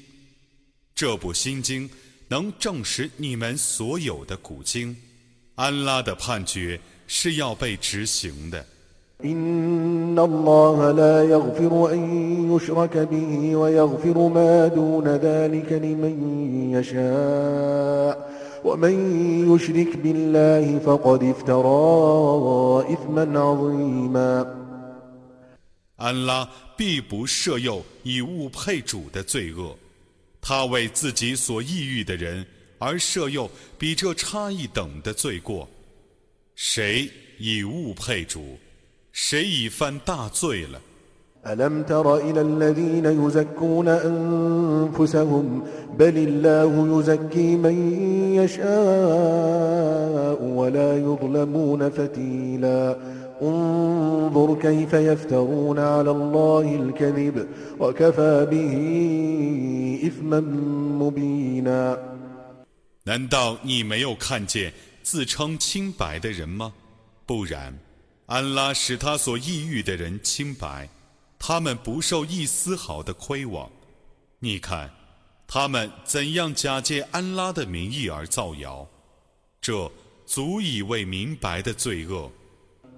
[0.96, 1.90] 这部心经
[2.30, 4.96] 能证实你们所有的古经。
[5.56, 8.66] 安拉的判决是要被执行的。
[9.25, 12.01] إن الله لا يغفر أن
[12.57, 16.15] يشرك به ويغفر ما دون ذلك لمن
[16.73, 18.31] يشاء
[18.65, 18.95] ومن
[19.55, 24.57] يشرك بالله فقد افترى إثما عظيما
[25.97, 29.77] 安拉必不赦宥以物配主的罪恶，
[30.41, 32.47] 他为自己所抑郁的人。
[32.79, 35.69] 而设又比这差异等的罪过，
[36.55, 38.57] 谁以物配主，
[39.15, 40.81] 谁已犯大罪了。
[41.47, 45.63] ألم تر إلى الذين يزكون أنفسهم
[45.99, 47.93] بل الله يزكي من
[48.35, 52.97] يشاء ولا يظلمون فتيلا
[53.43, 57.47] انظر كيف يفترون على الله الكذب
[57.79, 58.73] وكفى به
[60.07, 60.41] إثما
[61.01, 61.99] مبينا
[63.05, 66.75] 难道你没有看见自称清白的人吗？
[67.25, 67.79] 不然，
[68.28, 70.90] 安拉使他所抑郁的人清白，
[71.38, 73.70] 他们不受一丝毫的亏枉。
[74.40, 74.92] 你看，
[75.48, 78.88] 他们怎样假借安拉的名义而造谣，
[79.62, 79.92] 这
[80.26, 82.32] 足以为明白的罪恶。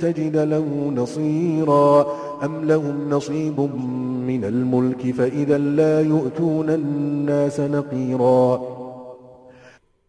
[0.00, 0.66] تجد له
[0.96, 2.06] نصيرا
[2.44, 3.60] أم لهم نصيب
[4.30, 8.60] من الملك فإذا لا يؤتون الناس نقيرا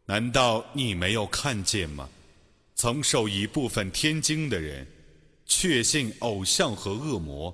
[0.05, 2.09] 难道你没有看见吗？
[2.75, 4.86] 曾受一部分天经的人，
[5.45, 7.53] 确信偶像和恶魔，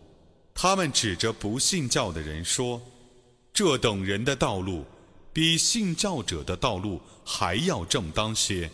[0.56, 4.84] 他们指着不信教的人说：“这等人的道路，
[5.32, 8.70] 比信教者的道路还要正当些。”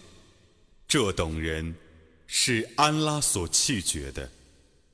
[0.88, 1.76] 这等人
[2.33, 4.31] 是安拉所弃绝的。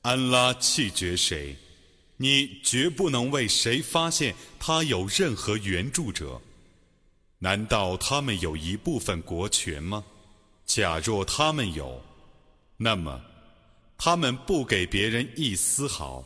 [0.01, 1.55] 安拉弃绝谁，
[2.17, 6.41] 你绝不能为谁发现他有任何援助者。
[7.37, 10.03] 难道他们有一部分国权吗？
[10.65, 12.03] 假若他们有，
[12.77, 13.21] 那么
[13.99, 16.25] 他们不给别人一丝毫。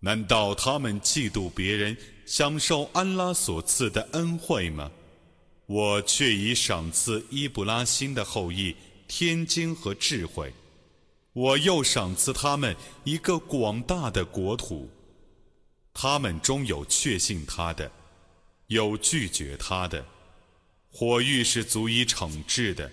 [0.00, 4.90] 难道他们嫉妒别人享受安拉所赐的恩惠吗？
[5.66, 8.74] 我却已赏赐伊布拉欣的后裔
[9.06, 10.52] 天经和智慧。
[11.32, 12.74] 我又赏赐他们
[13.04, 14.88] 一个广大的国土，
[15.92, 17.90] 他们中有确信他的，
[18.68, 20.04] 有拒绝他的。
[20.90, 22.90] 火域是足以惩治的，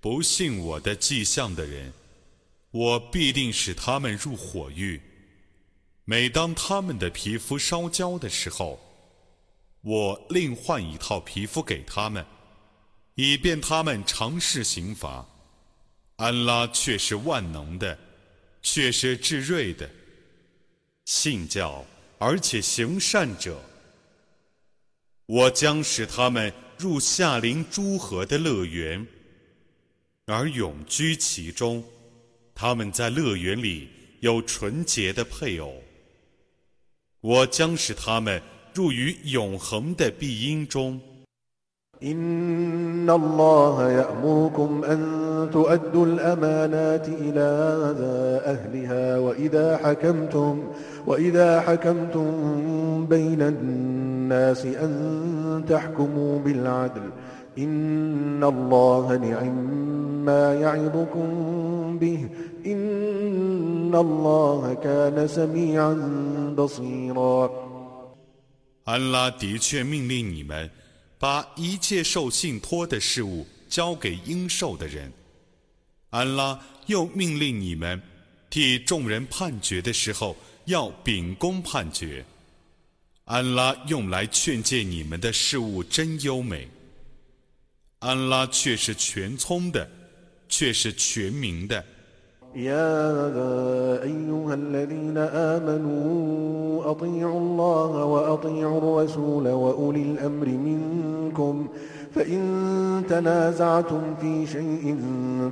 [0.00, 1.92] 不信我的迹象的人，
[2.72, 5.00] 我必定使他们入火狱。
[6.12, 8.78] 每当他们的皮肤烧焦的时候，
[9.80, 12.22] 我另换一套皮肤给他们，
[13.14, 15.26] 以便他们尝试刑罚。
[16.16, 17.98] 安拉却是万能的，
[18.60, 19.88] 却是至睿的。
[21.06, 21.82] 信教
[22.18, 23.58] 而且行善者，
[25.24, 29.06] 我将使他们入夏临诸河的乐园，
[30.26, 31.82] 而永居其中。
[32.54, 33.88] 他们在乐园里
[34.20, 35.82] 有纯洁的配偶。
[37.21, 38.41] 我将使他们
[38.73, 40.99] 入于永恒的庇荫中。
[42.03, 44.99] إن الله يأمركم أن
[45.53, 47.49] تؤدوا الأمانات إلى
[48.45, 50.63] أهلها وإذا حكمتم
[51.05, 57.01] وإذا حكمتم بين الناس أن تحكموا بالعدل
[57.57, 62.29] إن الله نعم ما يعظكم به
[62.65, 65.93] إن الله كان سميعا
[66.55, 67.49] بصيرا
[68.83, 70.69] 安拉的确命令你们
[71.19, 75.11] 把一切受信托的事物交给应受的人。
[76.11, 78.01] 安拉又命令你们，
[78.49, 80.35] 替众人判决的时候
[80.65, 82.23] 要秉公判决。
[83.25, 86.69] 安拉用来劝诫你们的事物真优美。
[88.01, 89.87] 安拉却是全聪的，
[90.47, 91.83] 却是全明的。
[92.55, 101.67] يا أيها الذين آمنوا أطيعوا الله وأطيعوا الرسول وأولي الأمر منكم
[102.15, 104.97] فإن تنازعتم في شيء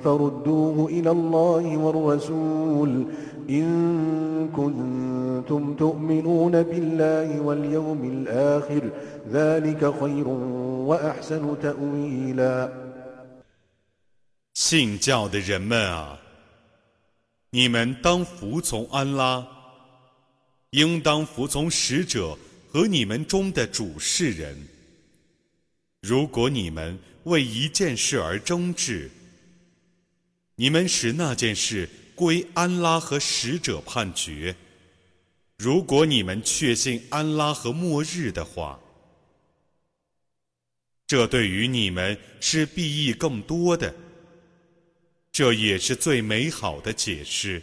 [0.03, 3.05] فردوه إلى الله والرسول
[3.49, 8.91] إن كنتم تؤمنون بالله واليوم الآخر
[9.31, 12.85] ذلك خير وأحسن تأويلا
[14.53, 16.17] 信教的人们啊！
[17.51, 19.45] 你们当服从安拉，
[20.71, 22.37] 应当服从使者
[22.71, 24.57] 和你们中的主事人。
[26.01, 29.09] 如果你们为一件事而争执，
[30.55, 31.89] 你们使那件事
[32.20, 34.54] 归安拉和使者判决。
[35.56, 38.78] 如果你们确信安拉和末日的话，
[41.06, 43.94] 这对于你们是裨益更多的。
[45.32, 47.62] 这也是最美好的解释。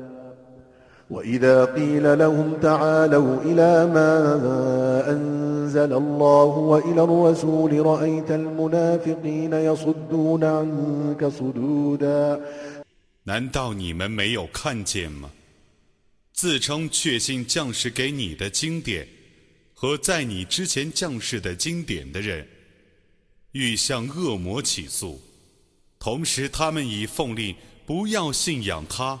[1.10, 4.10] وإذا قيل لهم تعالوا إلى ما
[5.10, 12.40] أنزل الله وإلى الرسول رأيت المنافقين يصدون عنك صدودا
[13.24, 15.30] 难道你们没有看见吗？
[16.32, 19.06] 自称确信降世给你的经典
[19.74, 22.46] 和在你之前降世的经典的人，
[23.52, 25.20] 欲向恶魔起诉，
[25.98, 27.54] 同时他们已奉令
[27.86, 29.20] 不要信仰他，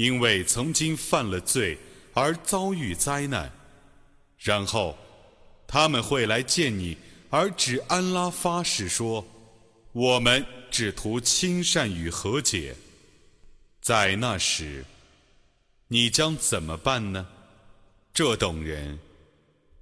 [0.00, 1.76] 因为曾经犯了罪
[2.14, 3.52] 而遭遇灾难，
[4.38, 4.96] 然后
[5.66, 6.96] 他们会来见你，
[7.28, 9.22] 而指安拉发誓说
[9.92, 12.74] ：“我们只图亲善与和解。”
[13.82, 14.86] 在那时，
[15.88, 17.26] 你将怎么办呢？
[18.14, 18.98] 这等人。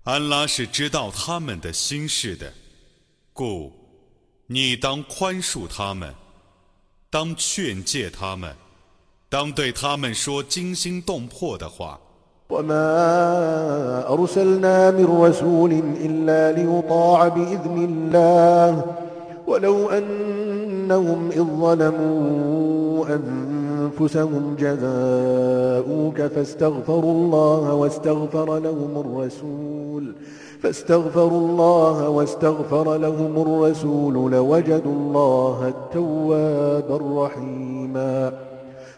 [0.03, 2.53] 安拉是知道他们的心事的，
[3.33, 3.73] 故
[4.49, 6.13] 你当宽恕他们，
[7.09, 8.57] 当劝诫他们，
[9.30, 12.00] 当对他们说惊心动魄的话。
[20.84, 30.16] إنهم إذ ظلموا أنفسهم جاءوك فاستغفروا الله واستغفر لهم الرسول
[30.62, 38.34] فاستغفروا الله واستغفر لهم الرسول لوجدوا الله التواب الرحيما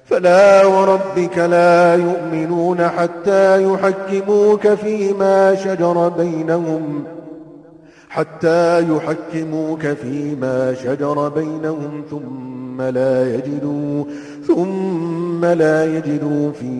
[0.10, 7.04] فلا وربك لا يؤمنون حتى يحكموك فيما شجر بينهم
[8.10, 14.04] حتى يحكموك فيما شجر بينهم ثم لا يجدوا
[14.48, 16.74] ثم لا يجدوا في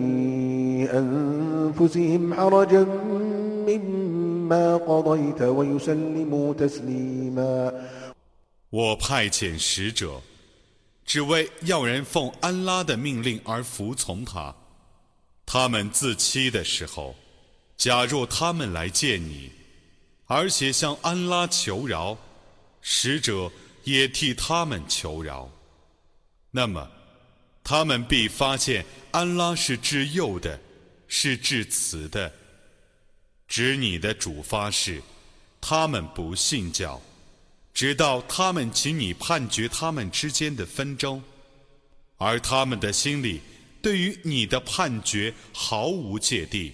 [0.94, 2.86] أنفسهم حرجا
[3.68, 7.72] مما قضيت ويسلموا تسليما
[8.70, 10.20] 我派遣使者，
[11.11, 14.55] 只为要人奉安拉的命令而服从他。
[15.45, 17.13] 他们自欺的时候，
[17.75, 19.51] 假若他们来见你。
[20.27, 22.17] 而且向安拉求饶，
[22.79, 23.51] 使者
[23.83, 25.51] 也替他们求饶。
[26.49, 26.89] 那么，
[27.61, 30.57] 他们必发现安拉是至幼的，
[31.09, 32.31] 是至慈的。
[33.49, 35.03] 指你的主发誓，
[35.59, 37.01] 他们不信教，
[37.72, 41.22] 直到他们请你判决他们之间的纷争，
[42.16, 43.40] 而他们的心里
[43.80, 46.72] 对于你的判决毫无芥蒂，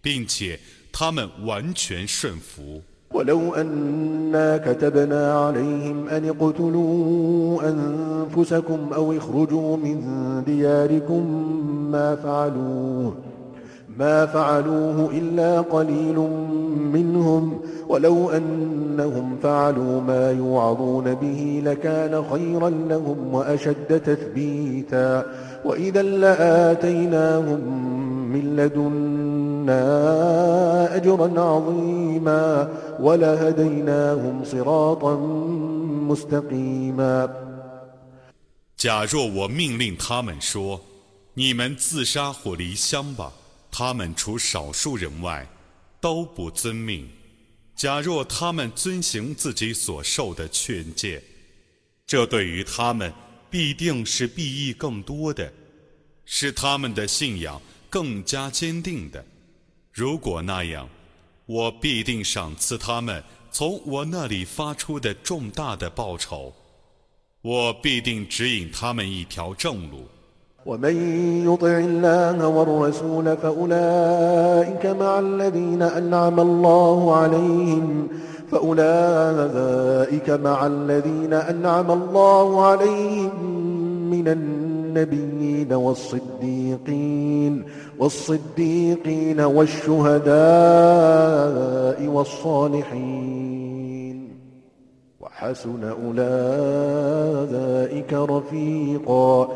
[0.00, 0.58] 并且。
[0.94, 2.82] 他们完全顺服。
[3.10, 11.22] ولو أنا كتبنا عليهم أن اقتلوا أنفسكم أو اخرجوا من دياركم
[11.90, 13.16] ما فعلوه
[13.98, 16.16] ما فعلوه إلا قليل
[16.92, 25.24] منهم ولو أنهم فعلوا ما يوعظون به لكان خيرا لهم وأشد تثبيتا
[25.64, 27.60] وإذا لآتيناهم
[28.32, 29.82] من لدنا
[30.96, 32.68] أجرا عظيما
[33.00, 35.16] ولهديناهم صراطا
[36.08, 37.28] مستقيما
[38.76, 40.80] 假若我命令他们说：“
[41.34, 43.32] 你们自杀或离乡吧。”
[43.79, 45.47] 他们除少数人外，
[46.01, 47.07] 都不遵命。
[47.75, 51.21] 假若他们遵行自己所受的劝诫，
[52.07, 53.13] 这对于他们
[53.51, 55.53] 必定是裨益更多的，
[56.25, 59.23] 是他们的信仰更加坚定的。
[59.93, 60.89] 如果那样，
[61.45, 66.51] 我必定赏赐他们从我那里发出的重大的报酬。
[67.43, 70.09] 我必定指引他们一条正路。
[70.67, 70.95] ومن
[71.53, 78.07] يطع الله والرسول فأولئك مع الذين أنعم الله عليهم
[78.51, 83.31] فأولئك مع الذين أنعم الله عليهم
[84.11, 87.63] من النبيين والصديقين
[87.99, 90.37] والصديقين والشهداء
[92.07, 93.57] والصالحين.
[95.19, 99.47] وحسن أولئك رفيقا.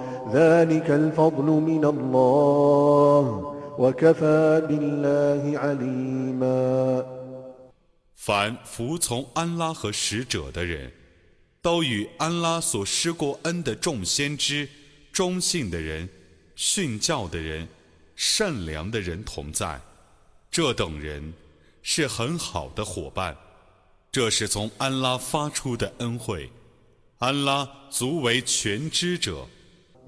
[8.15, 10.89] 凡服从安拉和使者的人，
[11.61, 14.69] 都与安拉所施过恩的众先知、
[15.11, 16.07] 忠信的人、
[16.55, 17.67] 训教的人、
[18.15, 19.81] 善良的人同在。
[20.49, 21.33] 这等人
[21.81, 23.35] 是很好的伙伴。
[24.09, 26.49] 这是从安拉发出的恩惠。
[27.17, 29.45] 安拉足为全知者。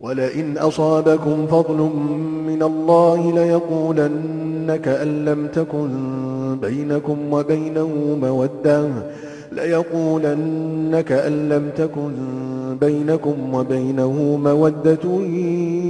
[0.00, 1.78] ولئن أصابكم فضل
[2.46, 8.90] من الله ليقولن كأن لم تكن بينكم وبينه مودة
[9.52, 12.12] ليقولن كأن لم تكن
[12.80, 15.04] بينكم وبينه مودة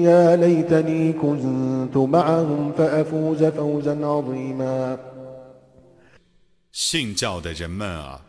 [0.08, 4.98] يا ليتني كنت معهم فأفوز فوزا عظيما
[6.72, 8.20] 信教的人们啊，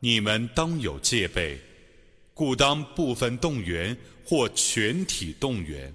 [0.00, 1.58] 你们当有戒备，
[2.34, 5.93] 故当部分动员 或全体动员。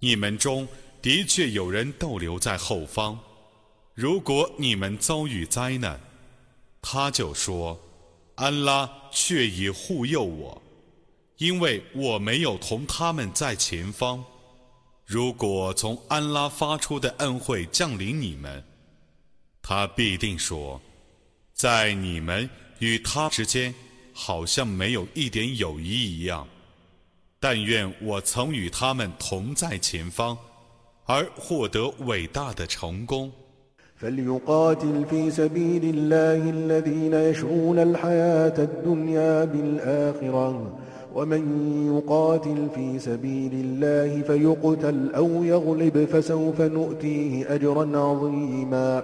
[0.00, 0.66] 你们中
[1.00, 3.18] 的确有人逗留在后方。
[3.94, 5.98] 如果你们遭遇灾难，
[6.82, 7.80] 他就说
[8.36, 10.62] ：“安拉却已护佑我，
[11.38, 14.22] 因为我没有同他们在前方。
[15.06, 18.62] 如果从安拉发出的恩惠降临你们，
[19.62, 20.80] 他必定说，
[21.54, 22.48] 在你们
[22.80, 23.74] 与他之间，
[24.12, 26.46] 好像没有一点友谊一样。
[27.39, 30.37] 但愿我曾与他们同在前方，
[31.05, 33.31] 而获得伟大的成功。
[34.01, 40.79] فليقاتل في سبيل الله الذين يشعون الحياة الدنيا بالآخرة
[41.13, 41.41] ومن
[41.95, 49.03] يقاتل في سبيل الله فيقتل أو يغلب فسوف نؤتيه أجرا عظيما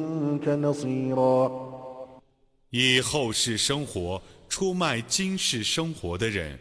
[2.71, 6.57] 以后世生活出卖今世生活的人，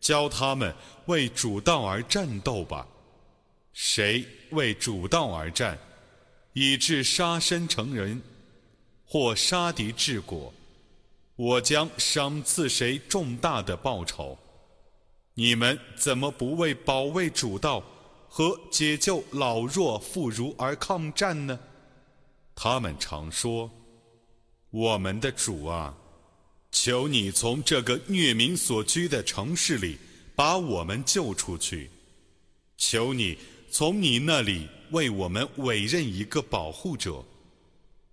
[0.00, 0.74] 教他们
[1.06, 2.86] 为主道而战斗吧。
[3.72, 5.78] 谁为主道而战，
[6.52, 8.20] 以致杀身成人，
[9.04, 10.52] 或杀敌治国，
[11.36, 14.36] 我将赏赐谁重大的报酬。
[15.34, 17.80] 你们怎么不为保卫主道
[18.28, 21.58] 和解救老弱妇孺而抗战呢？
[22.60, 23.70] 他们常说
[24.70, 25.96] ：“我们的主啊，
[26.72, 29.96] 求你从这个虐民所居的城市里
[30.34, 31.88] 把我们救出去，
[32.76, 33.38] 求你。”
[33.70, 37.22] 从你那里为我们委任一个保护者，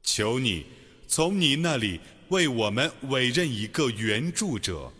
[0.03, 0.65] 求你
[1.07, 4.91] 从你那里为我们委任一个援助者。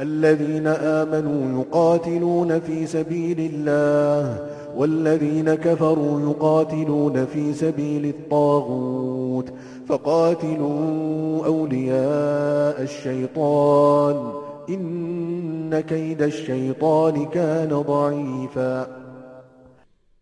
[0.00, 9.52] الذين آمنوا يقاتلون في سبيل الله والذين كفروا يقاتلون في سبيل الطاغوت
[9.88, 14.32] فقاتلوا أولياء الشيطان
[14.68, 18.88] إن كيد الشيطان كان ضعيفاً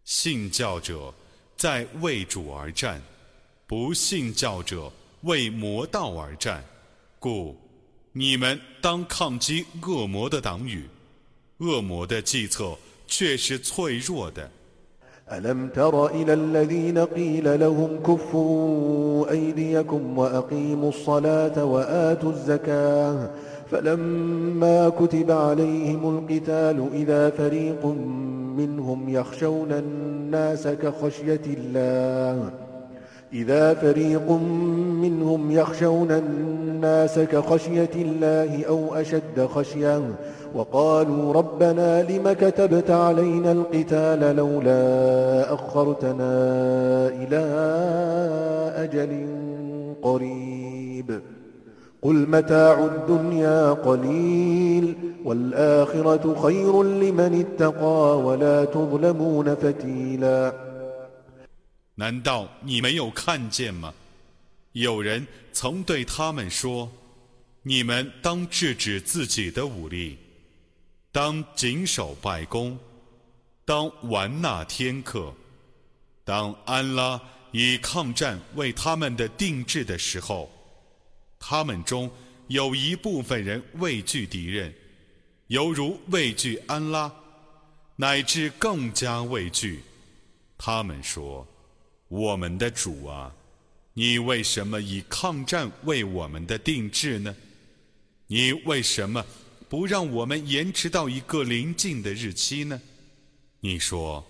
[0.04, 1.12] 信教者
[1.56, 3.02] 在为主而战，
[3.66, 4.90] 不信教者
[5.22, 6.62] 为魔道而战，
[7.18, 7.56] 故
[8.12, 10.88] 你们当抗击恶魔的党羽，
[11.58, 14.50] 恶魔的计策却是脆弱的。
[23.70, 27.86] فلما كتب عليهم القتال إذا فريق
[28.56, 32.50] منهم يخشون الناس كخشية الله
[33.33, 34.31] إذا فريق
[35.01, 40.01] منهم يخشون الناس كخشية الله أو أشد خشية
[40.55, 46.33] وقالوا ربنا لم كتبت علينا القتال لولا أخرتنا
[47.07, 47.43] إلى
[48.75, 49.27] أجل
[50.01, 51.21] قريب
[62.01, 63.93] 难道你没有看见吗？
[64.71, 66.91] 有人曾对他们说
[67.61, 70.17] ：“你们当制止自己的武力，
[71.11, 72.75] 当谨守拜功，
[73.65, 75.31] 当玩纳天课，
[76.23, 77.21] 当安拉
[77.51, 80.51] 以抗战为他们的定制的时候。”
[81.37, 82.09] 他们中
[82.47, 84.73] 有一部分人畏惧敌人，
[85.49, 87.11] 犹如畏惧安拉，
[87.95, 89.83] 乃至更加畏惧。
[90.57, 91.47] 他们说
[92.11, 93.33] ：“我们的主啊，
[93.93, 97.33] 你为什么以抗战为我们的定制呢？
[98.27, 99.25] 你为什么
[99.69, 102.81] 不让我们延迟到一个临近的日期呢？”
[103.61, 104.21] 你说：“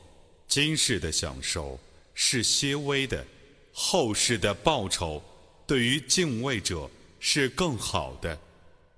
[0.48, 1.80] 今世的享受
[2.14, 3.26] 是些微的，
[3.74, 5.24] 后世的报酬
[5.66, 6.90] 对于敬畏者。”
[7.24, 8.36] 是更好的，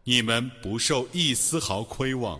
[0.06, 2.40] 你们不受一丝毫亏望。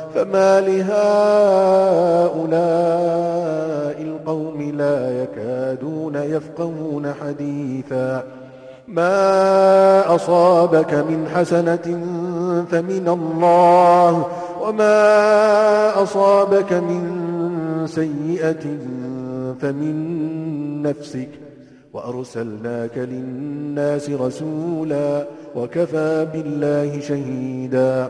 [0.15, 0.91] فما لهؤلاء
[4.01, 8.23] القوم لا يكادون يفقهون حديثا.
[8.87, 11.99] ما أصابك من حسنة
[12.71, 14.27] فمن الله
[14.61, 17.03] وما أصابك من
[17.85, 18.63] سيئة
[19.61, 19.95] فمن
[20.81, 21.29] نفسك.
[21.93, 28.09] وأرسلناك للناس رسولا وكفى بالله شهيدا.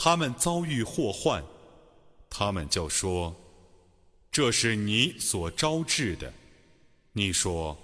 [0.00, 1.44] 他们遭遇祸患，
[2.30, 3.34] 他们就说
[4.30, 6.32] ：“这是你所招致的。”
[7.12, 7.76] 你说：“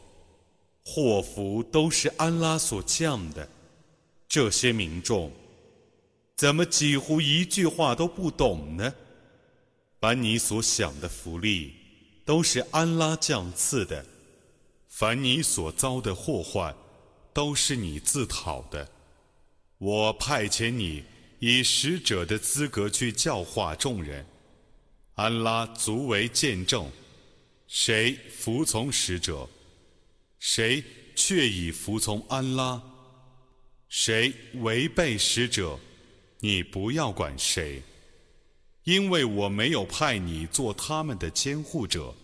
[0.86, 3.48] 祸福都是安拉所降的。”
[4.28, 5.32] 这些民众
[6.36, 8.94] 怎么几乎一句话都不懂呢？
[10.00, 11.74] 凡你所想的福利，
[12.24, 14.04] 都是安拉降赐的；
[14.88, 16.72] 凡你所遭的祸患，
[17.32, 18.88] 都是你自讨的。
[19.78, 21.02] 我派遣你
[21.46, 24.24] 以使者的资格去教化众人，
[25.14, 26.90] 安拉足为见证。
[27.68, 29.46] 谁服从使者，
[30.38, 30.82] 谁
[31.14, 32.80] 却已服从安拉。
[33.90, 34.32] 谁
[34.62, 35.78] 违背使者，
[36.40, 37.82] 你不要管谁，
[38.84, 42.14] 因为我没有派你做他们的监护者。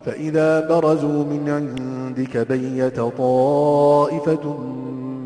[0.00, 4.56] فإذا برزوا من عندك بيت طائفة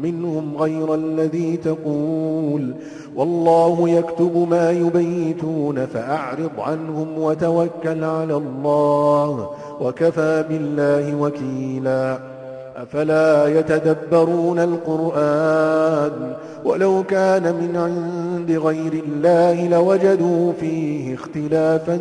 [0.02, 2.74] منهم غير الذي تقول
[3.16, 9.50] والله يكتب ما يبيتون فأعرض عنهم وتوكل على الله
[9.80, 12.32] وكفى بالله وكيلاً
[12.76, 16.32] أفلا يتدبرون القرآن
[16.64, 22.00] ولو كان من عند غير الله لوجدوا فيه اختلافا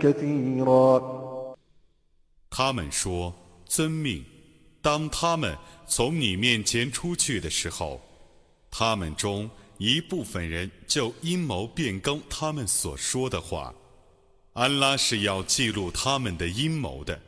[0.00, 1.23] كثيرا
[2.56, 3.34] 他们说
[3.66, 4.24] ：“遵命。”
[4.80, 8.00] 当他们从你面前出去的时候，
[8.70, 13.74] 他们中一部分人就阴谋变更他们所说的话。
[14.52, 17.20] 安拉是要记录他们的阴谋的，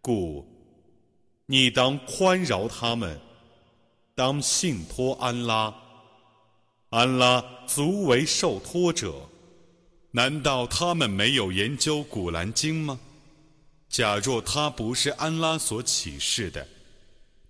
[0.00, 0.46] 故。
[1.44, 3.20] 你当宽饶他们，
[4.14, 5.74] 当信托安拉，
[6.88, 9.28] 安拉足为受托者。
[10.12, 12.98] 难道他们没有研究古兰经吗？
[13.89, 16.67] 假若他不是安拉所启示的，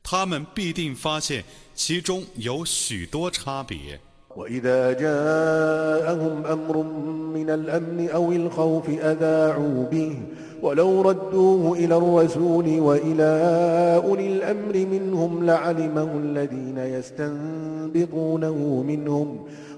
[0.03, 3.99] 他们必定发现其中有许多差别。
[4.35, 6.83] وإذا جاءهم أمر
[7.31, 10.17] من الأمن أو الخوف أذاعوا به
[10.61, 13.31] ولو ردوه إلى الرسول وإلى
[14.03, 19.47] أولي الأمر منهم لعلمه الذين يستنبطونه منهم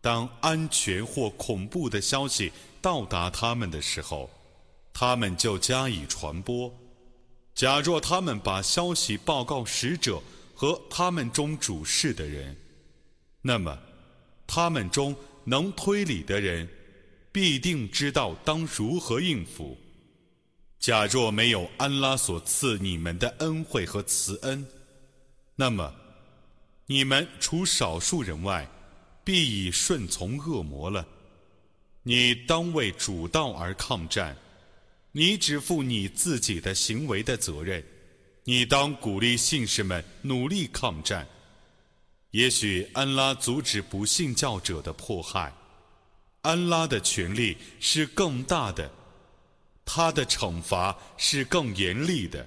[0.00, 4.30] 当安全或恐怖的消息到达他们的时候，
[4.92, 6.72] 他们就加以传播。
[7.54, 10.22] 假若他们把消息报告使者
[10.54, 12.56] 和他们中主事的人，
[13.42, 13.76] 那么
[14.46, 16.68] 他们中能推理的人
[17.32, 19.76] 必定知道当如何应付。
[20.78, 24.64] 假若没有安拉所赐你们的恩惠和慈恩，
[25.56, 25.92] 那么
[26.86, 28.68] 你们除少数人外，
[29.28, 31.06] 必已顺从恶魔了。
[32.02, 34.34] 你当为主道而抗战。
[35.12, 37.84] 你只负你自己的行为的责任，
[38.44, 41.28] 你当鼓励信士们努力抗战。
[42.30, 45.52] 也许安拉阻止不信教者的迫害，
[46.40, 48.90] 安拉的权力是更大的，
[49.84, 52.46] 他的惩罚是更严厉的。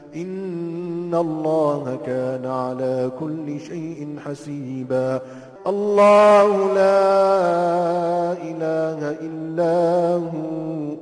[0.14, 5.20] إن الله كان على كل شيء حسيبا
[5.66, 9.76] الله لا إله إلا
[10.14, 10.96] هو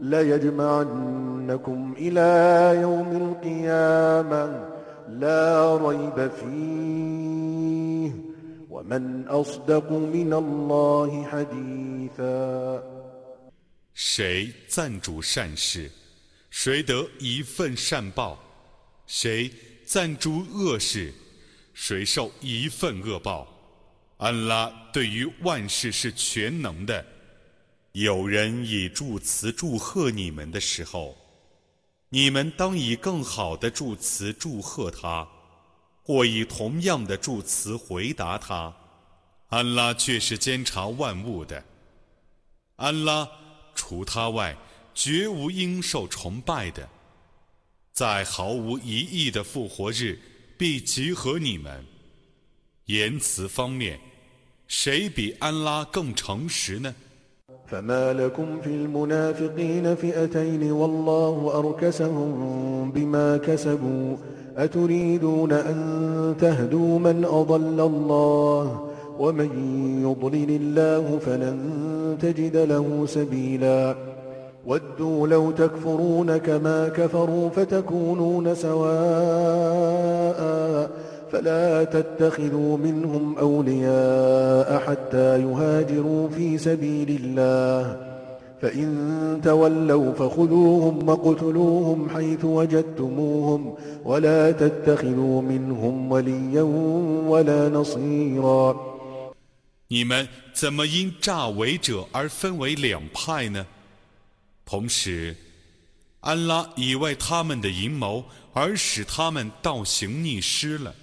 [0.00, 2.30] ليجمعنكم إلى
[2.80, 4.44] يوم القيامة
[5.08, 8.10] لا ريب فيه
[8.70, 12.82] ومن أصدق من الله حديثا
[13.94, 15.90] 谁赞主善事，
[16.50, 18.36] 谁得一份善报；
[19.07, 19.51] 谁
[19.85, 21.13] 赞助恶事，
[21.73, 23.47] 谁受一份恶报。
[24.17, 27.05] 安拉对于万事是全能的。
[27.93, 31.17] 有人以祝词祝贺你们的时候，
[32.09, 35.27] 你们当以更好的祝词祝贺他，
[36.03, 38.73] 或以同样的祝词回答他。
[39.49, 41.63] 安拉却是监察万物的。
[42.77, 43.29] 安拉。
[43.73, 44.55] 除他外，
[44.93, 46.87] 绝无应受崇拜的。
[47.92, 50.18] 在毫无疑义的复活日，
[50.58, 51.84] 必集合你们。
[52.86, 53.98] 言辞方面，
[54.68, 56.94] 谁比安拉更诚实呢？
[69.18, 69.50] ومن
[70.04, 71.58] يضلل الله فلن
[72.20, 73.96] تجد له سبيلا
[74.66, 80.40] ودوا لو تكفرون كما كفروا فتكونون سواء
[81.32, 88.06] فلا تتخذوا منهم أولياء حتى يهاجروا في سبيل الله
[88.62, 96.62] فإن تولوا فخذوهم وقتلوهم حيث وجدتموهم ولا تتخذوا منهم وليا
[97.28, 98.96] ولا نصيرا
[99.88, 103.64] 你们怎么因诈伪者而分为两派呢？
[104.65, 105.35] 同时，
[106.21, 110.95] 安拉已为他们的阴谋而使他们倒行逆施了，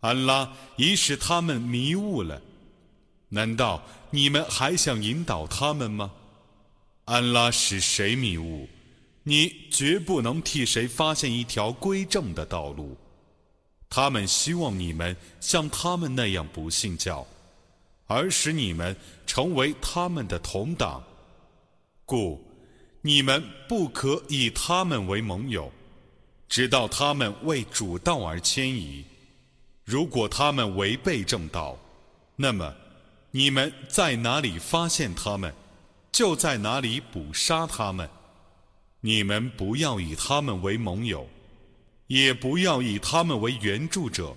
[0.00, 2.40] 安拉已使他们迷雾了。
[3.28, 6.12] 难道你们还想引导他们吗？
[7.04, 8.68] 安拉使谁迷雾，
[9.24, 12.96] 你绝不能替谁发现一条归正的道路。
[13.88, 17.26] 他们希望你们像他们那样不信教。
[18.06, 21.00] 而使你们成为他们的同党，
[22.04, 22.44] 故
[23.02, 25.72] 你们不可以他们为盟友，
[26.48, 29.04] 直到他们为主道而迁移。
[29.84, 31.78] 如果他们违背正道，
[32.36, 32.74] 那么
[33.30, 35.54] 你们在哪里发现他们，
[36.12, 38.08] 就在哪里捕杀他们。
[39.00, 41.26] 你们不要以他们为盟友，
[42.06, 44.36] 也不要以他们为援助者。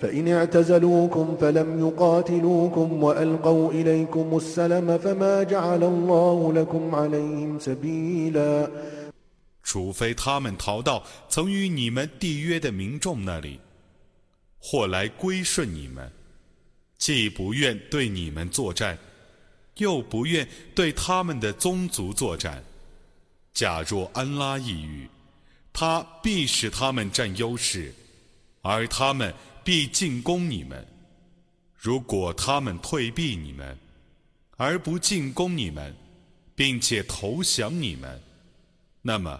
[0.00, 8.70] فإن اعتزلوكم فلم يقاتلوكم وألقوا إليكم السلم فما جعل الله لكم عليهم سبيلا
[9.62, 13.60] 除非他们逃到曾与你们缔约的民众那里，
[14.58, 16.10] 或来归顺你们，
[16.98, 18.98] 既不愿对你们作战，
[19.78, 22.62] 又不愿对他们的宗族作战。
[23.54, 25.08] 假若安拉抑郁，
[25.72, 27.94] 他必使他们占优势，
[28.60, 29.32] 而他们。
[29.69, 30.83] 必进攻你们。
[31.75, 33.77] 如果他们退避你们，
[34.57, 35.93] 而不进攻你们，
[36.55, 38.19] 并且投降你们，
[39.03, 39.39] 那么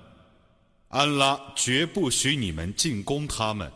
[0.89, 3.71] 安拉绝不许你们进攻他们。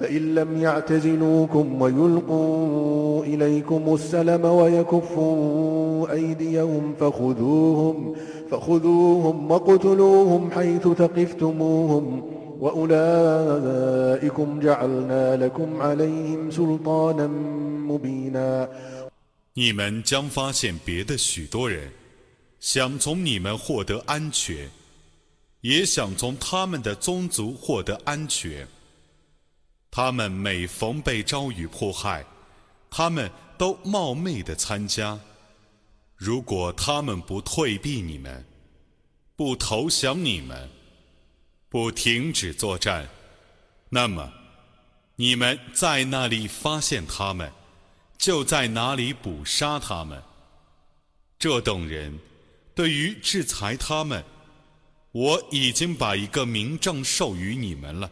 [0.00, 8.14] فإن لم يعتزلوكم ويلقوا إليكم السلم ويكفوا أيديهم فخذوهم
[8.50, 12.22] فخذوهم وقتلوهم حيث ثقفتموهم
[12.60, 17.26] وأولئكم جعلنا لكم عليهم سلطانا
[17.88, 18.68] مبينا
[19.56, 21.88] 你们将发现别的许多人
[22.58, 24.68] 想从你们获得安全，
[25.60, 28.66] 也想从他们的宗族获得安全。
[29.91, 32.25] 他们每逢被遭遇迫害，
[32.89, 35.19] 他们都冒昧的参加。
[36.15, 38.45] 如果他们不退避你们，
[39.35, 40.69] 不投降你们，
[41.69, 43.07] 不停止作战，
[43.89, 44.31] 那么
[45.15, 47.51] 你们在那里发现他们，
[48.17, 50.21] 就在哪里捕杀他们。
[51.37, 52.19] 这等人，
[52.75, 54.23] 对于制裁他们，
[55.13, 58.11] 我已经把一个明证授予你们了。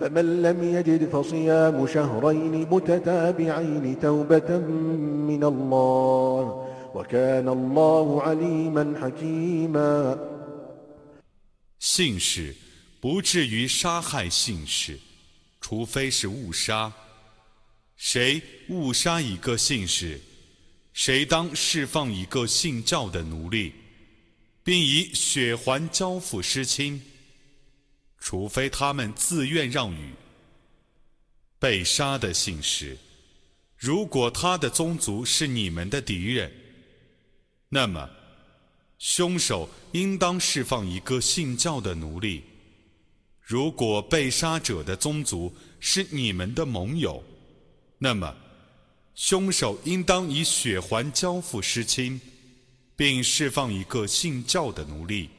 [0.00, 4.58] فمن لم يجد فصيام شهرين متتابعين توبة
[5.28, 10.18] من الله وكان الله عليما حكيما
[11.78, 12.54] 信使
[13.00, 14.98] 不至于杀害信使，
[15.60, 16.92] 除非是误杀。
[17.96, 20.20] 谁误杀一个信使，
[20.92, 23.72] 谁当释放一个信教的奴隶，
[24.64, 27.00] 并以血还交付失亲。
[28.21, 30.13] 除非他们自愿让与。
[31.59, 32.97] 被杀的信使，
[33.75, 36.49] 如果他的宗族是你们的敌人，
[37.67, 38.09] 那么。
[38.99, 42.43] 凶手应当释放一个信教的奴隶。
[43.41, 47.23] 如果被杀者的宗族是你们的盟友，
[47.97, 48.31] 那么
[49.15, 52.21] 凶手应当以血还交付失亲，
[52.95, 55.31] 并释放一个信教的奴隶。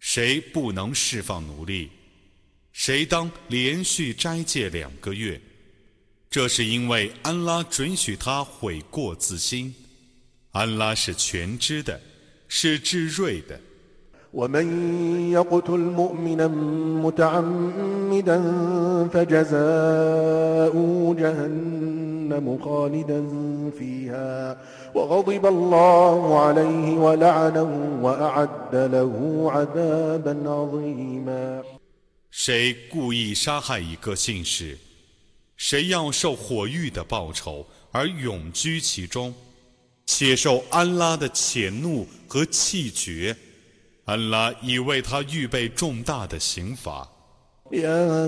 [0.00, 1.90] 谁不能释放奴隶，
[2.72, 5.40] 谁当连续斋戒两个月。
[6.28, 9.72] 这是因为安拉准许他悔过自新。
[10.50, 12.00] 安拉是全知的。
[12.52, 13.60] 是智睿的。
[14.33, 16.47] ومن يقتل مؤمنا
[17.05, 18.37] متعمدا
[19.13, 23.25] فجزاؤه جهنم خالدا
[23.79, 24.57] فيها
[24.95, 29.13] وغضب الله عليه ولعنه وأعد له
[29.51, 31.63] عذابا عظيما
[32.31, 34.77] 谁故意杀害一个信使，
[35.55, 39.33] 谁要受火狱的报酬而永居其中。
[40.07, 43.35] 且受安拉的谴怒和气绝，
[44.09, 47.15] 安拉已为他预备重大的刑罚。
[47.71, 48.25] يا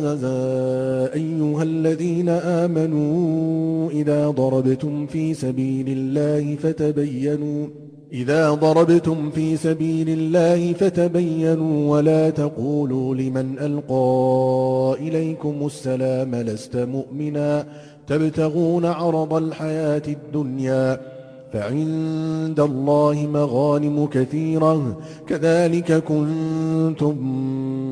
[1.13, 7.67] أيها الذين آمنوا إذا ضربتم في سبيل الله فتبينوا
[8.13, 17.67] إذا ضربتم في سبيل الله فتبينوا ولا تقولوا لمن ألقى إليكم السلام لست مؤمنا
[18.07, 21.10] تبتغون عرض الحياة الدنيا
[21.53, 27.15] فعند الله مغانم كثيرة كذلك كنتم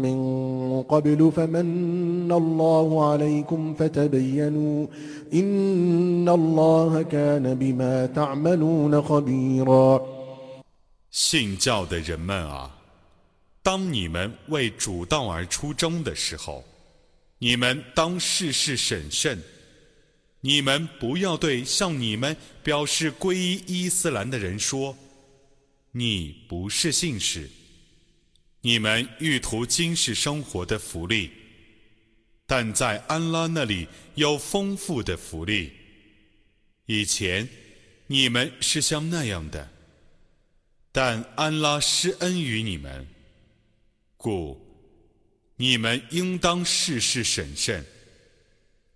[0.01, 0.17] من
[0.83, 4.87] قبل فمن الله عليكم فتبينوا
[5.33, 10.01] إن الله كان بما تعملون خبيرا
[11.11, 12.69] 信教的人们啊，
[13.63, 16.61] 当你们为主道而出征的时候，
[17.39, 19.39] 你们当事事审慎。
[20.40, 24.96] 你们不要对向你们表示皈依伊斯兰的人说
[25.92, 27.50] ：“你不是信使。”
[28.62, 31.30] 你们欲图今世生活的福利，
[32.46, 35.72] 但在安拉那里有丰富的福利。
[36.84, 37.48] 以前
[38.06, 39.70] 你们是像那样的，
[40.92, 43.06] 但安拉施恩于你们，
[44.18, 44.60] 故
[45.56, 47.82] 你们应当事事审慎。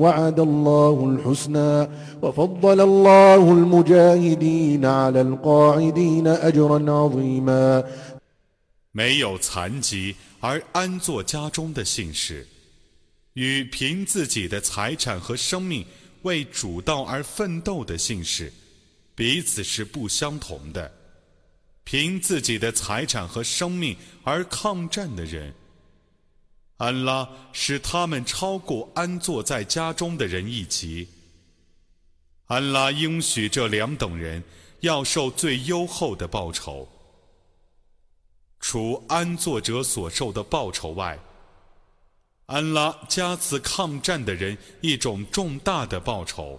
[0.00, 1.88] وعد الله الحسنى
[2.22, 7.84] وفضل الله المجاهدين على القاعدين أجرا عظيما
[8.92, 12.46] 没有残疾而安坐家中的信士，
[13.32, 15.84] 与凭自己的财产和生命
[16.22, 18.52] 为主道而奋斗的信士，
[19.14, 20.90] 彼此是不相同的。
[21.82, 25.52] 凭自己的财产和生命而抗战的人。
[26.78, 31.08] 安拉使他们超过安坐在家中的人一级。
[32.46, 34.42] 安拉应许这两等人
[34.80, 36.88] 要受最优厚的报酬。
[38.60, 41.18] 除安坐者所受的报酬外，
[42.46, 46.58] 安拉加赐抗战的人一种重大的报酬。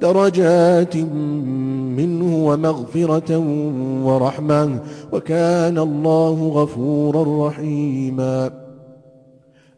[0.00, 3.30] درجات منه ومغفرة
[4.06, 4.80] ورحمة
[5.12, 8.50] وكان الله غفورا رحيما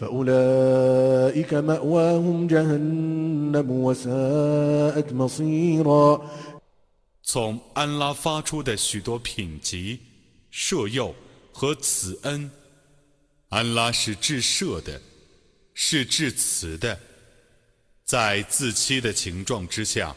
[0.00, 6.22] فأولئك مأواهم جهنم وساءت مصيرا
[7.22, 10.00] 从安拉发出的许多品级、
[10.50, 11.14] 赦宥
[11.52, 12.50] 和慈恩，
[13.50, 15.00] 安拉是至赦的，
[15.74, 16.98] 是至慈的。
[18.04, 20.16] 在自欺的情状之下，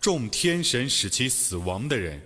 [0.00, 2.22] 众天神使其死亡的人，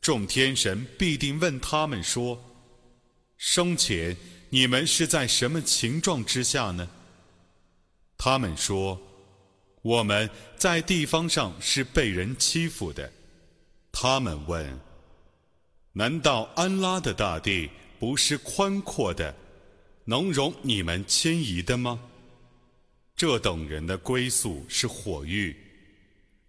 [0.00, 4.14] 众天神必定问他们说：“生前
[4.49, 6.89] 你们是在什么情状之下呢？”
[8.17, 8.99] 他们说
[9.81, 13.11] ：“我们在地方上是被人欺负的。”
[13.91, 14.79] 他们问
[15.93, 19.35] ：“难道安拉的大地不是宽阔的，
[20.05, 21.99] 能容你们迁移的吗？”
[23.15, 25.55] 这等人的归宿是火狱，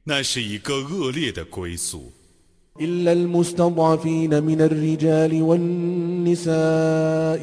[0.05, 2.12] 那是一个恶劣的归宿。
[2.82, 6.49] إلا المستضعفين من الرجال والنساء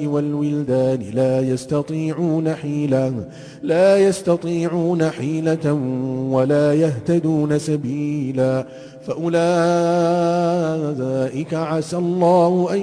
[0.07, 3.31] والولدان لا يستطيعون حيلة
[3.63, 5.73] لا يستطيعون حيلة
[6.33, 8.67] ولا يهتدون سبيلا
[9.07, 9.35] فأولئك
[11.55, 12.81] عسى الله أن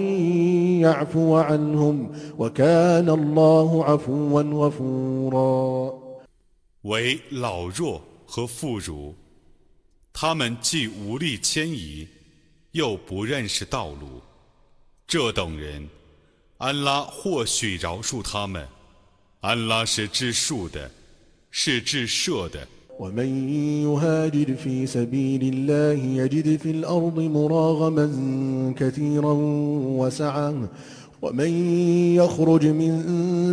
[0.82, 5.94] يعفو عنهم وكان الله عفوا غفورا
[6.82, 9.14] 为老弱和妇孺，
[10.14, 12.08] 他们既无力迁移，
[12.74, 14.22] 又不认识道路，
[15.08, 15.90] 这等人，
[16.58, 18.68] 安拉或许饶恕他们。
[19.42, 20.92] 安拉是至恕的，
[21.50, 22.68] 是至赦的。
[23.00, 23.26] ومن
[32.17, 32.93] يخرج من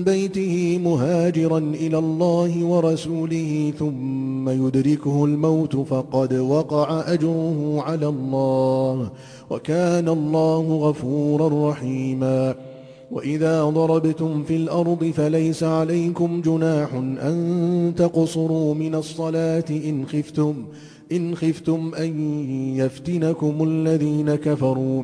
[0.03, 9.09] بيته مهاجرا إلى الله ورسوله ثم يدركه الموت فقد وقع أجره على الله
[9.49, 12.55] وكان الله غفورا رحيما.
[13.11, 20.53] وإذا ضربتم في الأرض فليس عليكم جناح أن تقصروا من الصلاة إن خفتم
[21.11, 22.11] إن خفتم أن
[22.75, 25.03] يفتنكم الذين كفروا.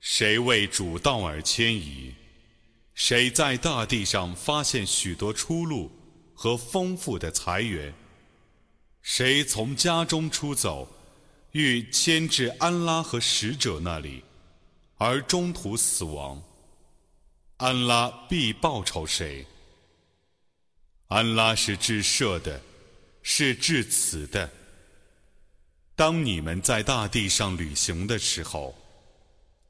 [0.00, 2.14] 谁为主道而迁移？
[2.94, 5.90] 谁在大地上发现许多出路
[6.32, 7.92] 和丰富的财源？
[9.00, 10.86] 谁从家中出走，
[11.50, 14.22] 欲迁至安拉和使者那里，
[14.96, 16.40] 而中途死亡？
[17.56, 19.44] 安拉必报酬谁？
[21.08, 22.60] 安拉是至赦的。
[23.22, 24.50] 是至此的。
[25.94, 28.74] 当你们在大地上旅行的时候，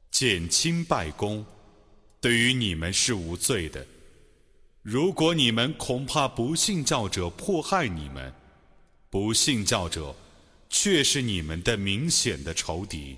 [0.09, 1.45] 减轻拜功，
[2.19, 3.85] 对于你们是无罪的。
[4.81, 8.33] 如果你们恐怕不信教者迫害你们，
[9.09, 10.15] 不信教者
[10.69, 13.17] 却是你们的明显的仇敌。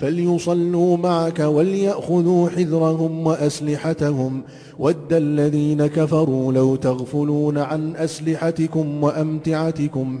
[0.00, 4.42] فليصلوا معك وليأخذوا حذرهم وأسلحتهم.
[4.78, 10.20] ود الذين كفروا لو تغفلون عن أسلحتكم وأمتعتكم.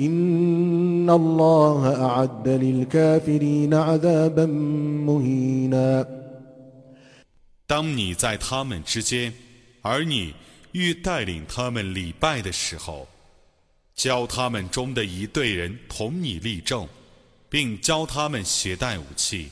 [0.00, 4.46] إن الله أعد للكافرين عذابا
[5.06, 6.06] مهينا
[7.66, 9.32] 当你在他们之间，
[9.82, 10.34] 而你
[10.72, 13.08] 欲带领他们礼拜的时候，
[13.94, 16.88] 教他们中的一队人同你立正，
[17.48, 19.50] 并教他们携带武器。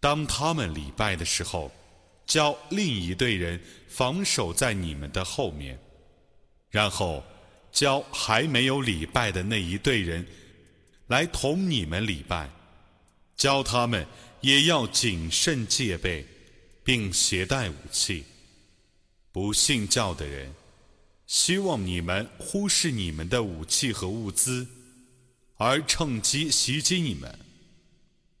[0.00, 1.70] 当他们礼拜的时候，
[2.26, 5.78] 教另一队人防守在你们的后面，
[6.70, 7.22] 然后
[7.75, 10.25] 教还没有礼拜的那一队人
[11.07, 12.49] 来同你们礼拜，
[13.35, 14.07] 教他们
[14.39, 16.25] 也要谨慎戒备，
[16.85, 18.23] 并携带武器。
[19.33, 20.51] 不信教的人。
[21.27, 24.67] 希望你们忽视你们的武器和物资，
[25.57, 27.39] 而趁机袭击你们。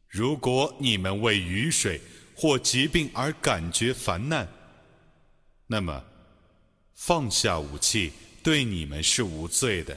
[0.07, 1.99] 如果你们为雨水
[2.35, 4.47] 或疾病而感觉烦难，
[5.65, 6.05] 那么
[6.93, 8.11] 放下武器
[8.44, 9.96] 对你们是无罪的。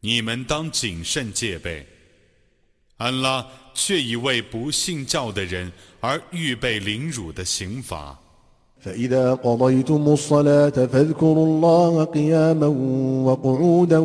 [0.00, 1.86] 你们当谨慎戒备。
[2.96, 8.18] 安拉却已为不信教的人而预备凌辱的刑罚。
[8.80, 12.66] فإذا قضيتم الصلاة فاذكروا الله قياما
[13.24, 13.98] وقعودا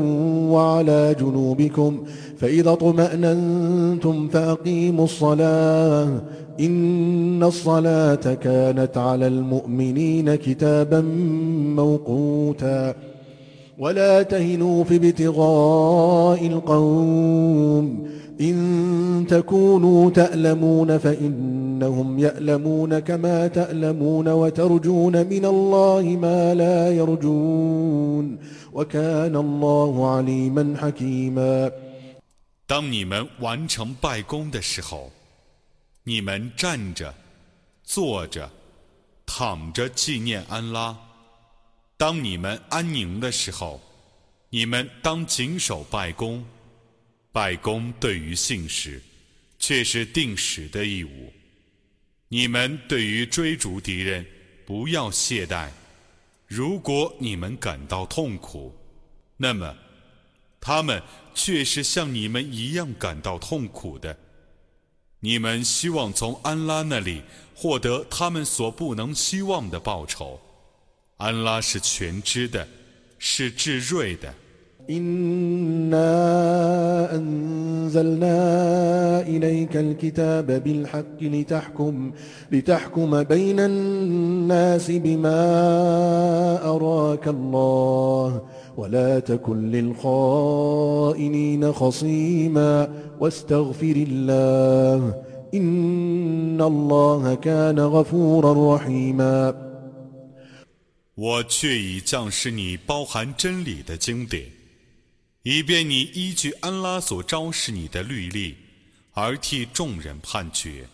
[0.52, 2.04] وعلى جنوبكم
[2.38, 6.22] فإذا اطمأننتم فأقيموا الصلاة
[6.60, 11.02] إن الصلاة كانت على المؤمنين كتابا
[11.76, 12.96] موقوتا
[13.80, 18.08] ولا تهنوا في ابتغاء القوم
[18.42, 28.38] إن تكونوا تألمون فإنهم يألمون كما تألمون وترجون من الله ما لا يرجون
[28.74, 31.72] وكان الله عليما حكيما
[32.68, 35.12] 当你们完成拜功的时候，
[36.04, 37.14] 你们站着、
[37.84, 38.50] 坐着、
[39.26, 40.96] 躺着纪念安拉；
[42.01, 43.79] 当你们安宁的时候，
[44.49, 46.43] 你们当谨守拜功。
[47.31, 49.03] 拜功对于信使，
[49.59, 51.31] 却是定时的义务。
[52.29, 54.25] 你们对于追逐敌人，
[54.65, 55.69] 不要懈怠。
[56.47, 58.75] 如果你们感到痛苦，
[59.37, 59.77] 那么
[60.59, 61.03] 他们
[61.35, 64.19] 却是像你们一样感到痛苦的。
[65.19, 67.21] 你们希望从安拉那里
[67.55, 70.41] 获得他们所不能希望的报酬。
[71.20, 72.68] 安拉是全知的，
[73.18, 74.34] 是智睿的。
[74.88, 76.06] إنا
[77.16, 78.38] أنزلنا
[79.22, 82.12] إليك الكتاب بالحق لتحكم
[82.52, 88.42] لتحكم بين الناس بما أراك الله
[88.78, 92.90] ولا تكن للخائنين خصيما
[93.20, 95.14] واستغفر الله
[95.54, 99.56] إن الله كان غفورا رحيما
[101.21, 104.51] 我却已降示你包含真理的经典。
[105.43, 108.57] 以便你依据安拉所昭示你的律例，
[109.13, 110.89] 而替众人判决。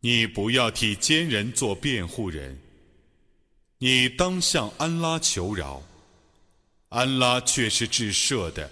[0.00, 2.60] 你不要替奸人做辩护人。
[3.78, 5.82] 你当向安拉求饶，
[6.90, 8.70] 安拉却是至赦的，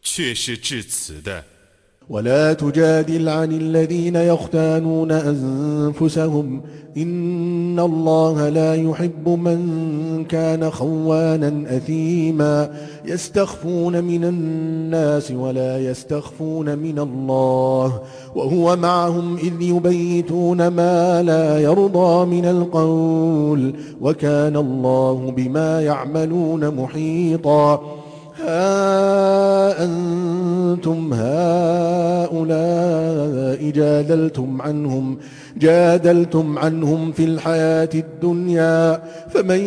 [0.00, 1.44] 却是至慈的。
[2.12, 6.60] ولا تجادل عن الذين يختانون أنفسهم.
[6.96, 12.70] إن الله لا يحب من كان خوانا أثيما.
[13.04, 18.00] يستخفون من الناس ولا يستخفون من الله.
[18.34, 23.74] وهو معهم إذ يبيتون ما لا يرضى من القول.
[24.00, 28.01] وكان الله بما يعملون محيطا.
[28.41, 32.39] ها أنتم هؤلاء
[33.69, 35.17] جادلتم عنهم
[35.57, 39.03] جادلتم عنهم في الحياة الدنيا
[39.33, 39.59] فمن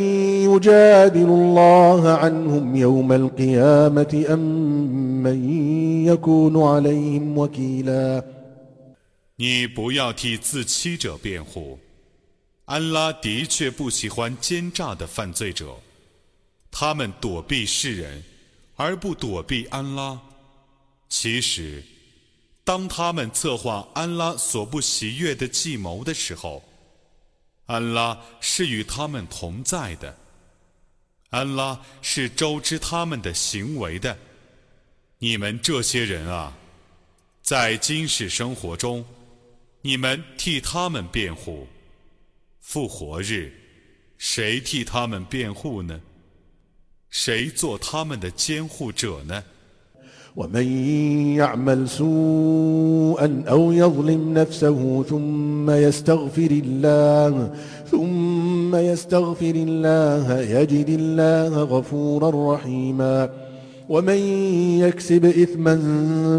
[0.44, 4.40] يجادل الله عنهم يوم القيامة أم
[5.22, 5.38] من
[6.06, 8.24] يكون عليهم وكيلا
[9.36, 11.78] 你不要替自欺者辩护，
[12.66, 15.76] 安拉的确不喜欢奸诈的犯罪者，
[16.70, 18.22] 他们躲避世人。
[18.75, 20.19] 而不躲避安拉。
[21.07, 21.83] 其实，
[22.63, 26.63] 当他们策划安拉所不喜悦的计谋的时候，
[27.67, 30.17] 安拉是与他们同在的。
[31.29, 34.17] 安拉是周知他们的行为的。
[35.19, 36.55] 你们这些人啊，
[37.41, 39.05] 在今世生活中，
[39.81, 41.67] 你们替他们辩护；
[42.59, 43.53] 复活日，
[44.17, 45.99] 谁替他们辩护呢？
[47.14, 49.42] 谁做他们的监护者呢？
[50.36, 50.66] ومن
[51.36, 57.54] يعمل سوءا أو يظلم نفسه ثم يستغفر الله
[57.90, 63.30] ثم يستغفر الله يجد الله غفورا رحيما
[63.90, 64.18] ومن
[64.78, 65.76] يكسب إثما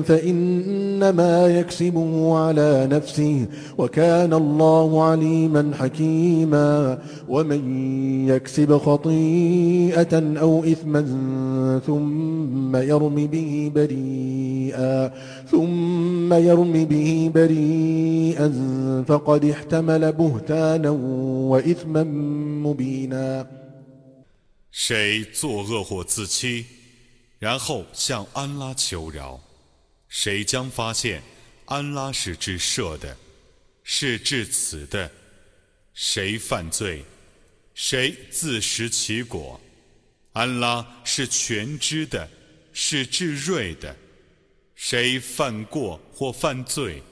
[0.05, 3.45] فإنما يكسبه على نفسه
[3.77, 6.99] وكان الله عليما حكيما
[7.30, 7.61] ومن
[8.27, 11.01] يكسب خطيئة أو إثما
[11.88, 15.11] ثم يرم به بريئا
[15.51, 18.53] ثم يرم به بريئا
[19.07, 20.89] فقد احتمل بهتانا
[21.49, 22.03] وإثما
[22.63, 23.47] مبينا
[24.72, 26.65] 谁作恶或自欺，
[27.38, 29.40] 然后向安拉求饶，
[30.08, 31.22] 谁将发现
[31.66, 33.16] 安拉是至赦的，
[33.82, 35.10] 是至慈的。
[35.92, 37.04] 谁犯罪，
[37.74, 39.60] 谁自食其果。
[40.32, 42.28] 安拉是全知的，
[42.72, 43.96] 是至睿的。
[44.74, 47.02] 谁犯过或犯罪，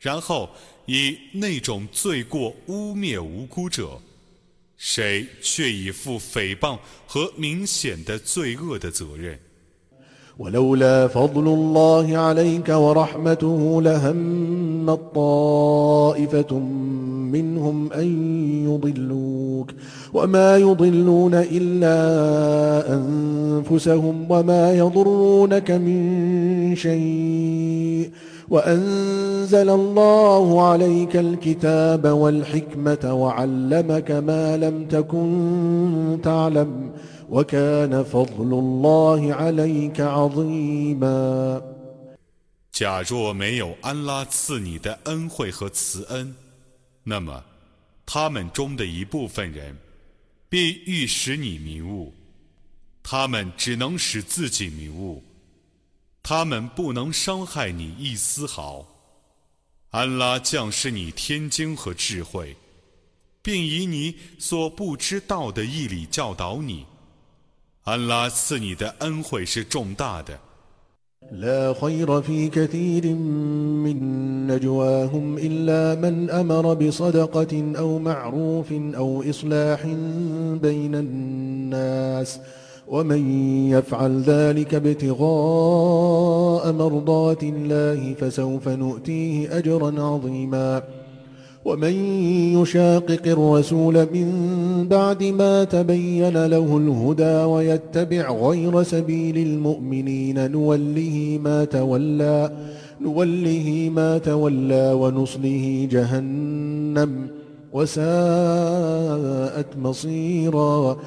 [0.00, 0.50] 然后
[0.86, 4.00] 以那种罪过污蔑无辜者。
[4.78, 9.38] 谁却已负诽谤和明显的罪恶的责任。
[10.38, 16.58] ولولا فضل الله عليك ورحمته لهم طائفة
[17.32, 18.06] منهم أن
[18.64, 19.70] يضلوك
[20.14, 21.96] وما يضلون إلا
[22.94, 28.10] أنفسهم وما يضرونك من شيء
[28.50, 36.90] وأنزل الله عليك الكتاب والحكمة وعلمك ما لم تكن تعلم
[37.29, 41.61] وكان فضل الله عليك عظيما
[42.71, 46.33] 假若没有安拉赐你的恩惠和慈恩，
[47.03, 47.43] 那么
[48.05, 49.77] 他们中的一部分人
[50.49, 52.13] 必欲使你迷雾，
[53.03, 55.21] 他们只能使自己迷雾。
[56.23, 58.85] 他们不能伤害你一丝毫。
[59.89, 62.55] 安拉降示你天经和智慧，
[63.41, 66.85] 并以你所不知道的义理教导你。
[67.85, 70.39] 安拉赐你的恩惠是重大的。
[82.91, 83.21] ومن
[83.69, 90.83] يفعل ذلك ابتغاء مرضات الله فسوف نؤتيه أجرا عظيما
[91.65, 91.93] ومن
[92.57, 102.57] يشاقق الرسول من بعد ما تبين له الهدى ويتبع غير سبيل المؤمنين نوله ما تولى
[103.01, 107.29] نوله ما تولى ونصله جهنم
[107.71, 110.97] وساءت مصيرا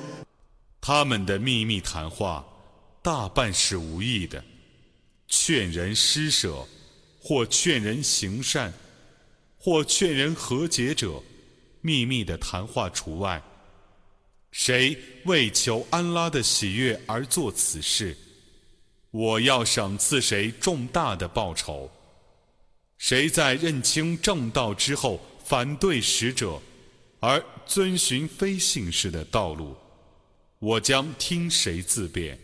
[0.80, 2.44] 他们的秘密谈话，
[3.02, 4.42] 大半是无意的，
[5.26, 6.54] 劝人施舍，
[7.22, 8.72] 或劝人行善，
[9.61, 11.21] 或劝人和解者，
[11.81, 13.43] 秘密的谈话除外。
[14.51, 18.17] 谁为求安拉的喜悦而做此事，
[19.11, 21.91] 我要赏赐谁重大的报酬。
[22.97, 26.59] 谁在认清正道之后反对使者，
[27.19, 29.75] 而遵循非信士的道路。
[30.59, 32.39] 我将听谁自辩，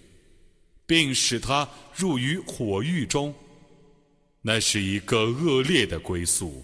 [0.86, 3.34] 并使他入于火狱中，
[4.42, 6.64] 那是一个恶劣的归宿。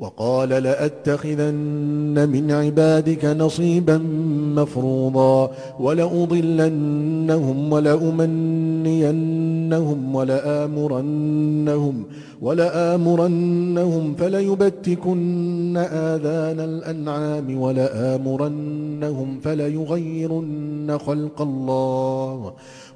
[0.00, 3.98] وقال لأتخذن من عبادك نصيبا
[4.56, 5.50] مفروضا
[5.80, 9.24] ولأضلنهم ولأمنينهم
[10.14, 12.04] ولآمرنهم
[12.42, 22.52] ولآمرنهم فليبتكن آذان الأنعام ولآمرنهم فليغيرن خلق الله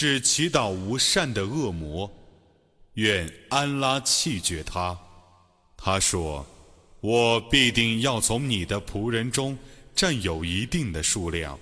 [0.00, 2.10] 只祈祷无善的恶魔，
[2.94, 4.98] 愿安拉弃绝他。
[5.76, 6.46] 他说
[7.02, 9.58] ：“我必定要从你的仆人中
[9.94, 11.58] 占有一定的数量，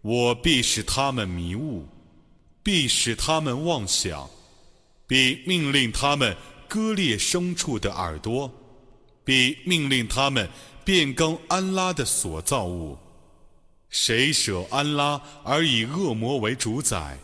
[0.00, 1.86] 我必使他们迷雾，
[2.64, 4.28] 必使他们妄想，
[5.06, 6.36] 必命令他们
[6.66, 8.52] 割裂牲畜的耳朵，
[9.24, 10.50] 必命令他们
[10.84, 12.98] 变更安拉的所造物。
[13.88, 17.16] 谁舍安拉而以恶魔为主宰，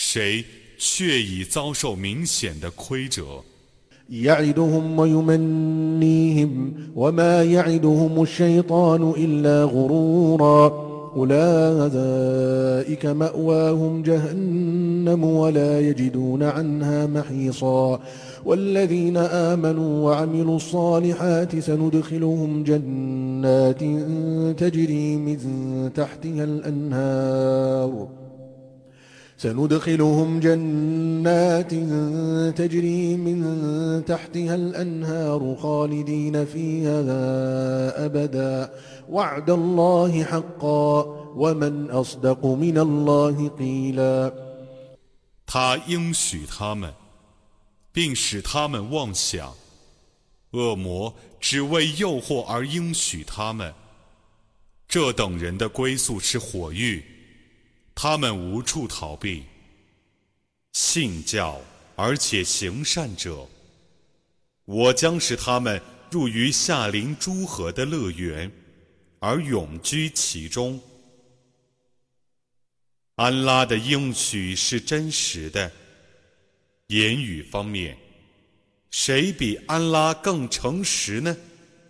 [0.00, 0.44] 谁
[0.78, 3.44] 却已遭受明显的亏折。
[4.10, 10.86] يعدهم ويمنيهم وما يعدهم الشيطان إلا غرورا
[11.16, 18.00] أولئك مأواهم جهنم ولا يجدون عنها محيصا
[18.44, 23.80] والذين آمنوا وعملوا الصالحات سندخلهم جنات
[24.60, 25.38] تجري من
[25.94, 28.08] تحتها الأنهار
[29.40, 31.70] سندخلهم جنات
[32.56, 36.98] تجري من تحتها الأنهار خالدين فيها
[38.06, 38.72] أبدا
[39.10, 41.02] وعد الله حقا
[41.36, 44.32] ومن أصدق من الله قيلا
[45.46, 46.92] 他应许他们，
[47.92, 49.54] 并使他们妄想，
[50.52, 53.72] 恶魔只为诱惑而应许他们。
[54.88, 57.04] 这等人的归宿是火狱。
[58.03, 59.43] 他们无处逃避。
[60.73, 61.61] 信教
[61.95, 63.47] 而且行善者，
[64.65, 65.79] 我将使他们
[66.09, 68.51] 入于夏林诸河的乐园，
[69.19, 70.81] 而永居其中。
[73.17, 75.71] 安拉的应许是真实的。
[76.87, 77.95] 言语方面，
[78.89, 81.37] 谁比安拉更诚实呢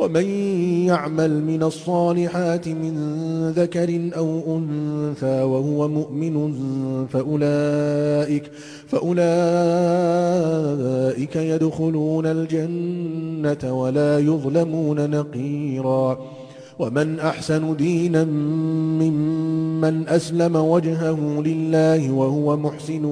[0.00, 0.26] ومن
[0.86, 2.94] يعمل من الصالحات من
[3.50, 6.36] ذكر أو أنثى وهو مؤمن
[7.06, 8.50] فأولئك
[8.88, 9.26] فأولئك
[11.36, 16.39] يدخلون الجنة ولا يظلمون نقيرا.
[16.79, 23.05] ومن أحسن دينا ممن أسلم وجهه لله وهو محسن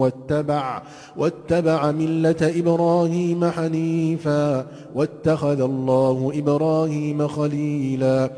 [0.00, 0.82] واتبع
[1.16, 8.30] واتبع ملة إبراهيم حنيفا واتخذ الله إبراهيم خليلا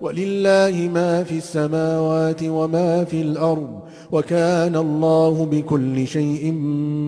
[0.00, 3.80] ولله ما في السماوات وما في الأرض
[4.12, 6.52] وكان الله بكل شيء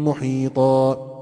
[0.04, 1.12] محيطا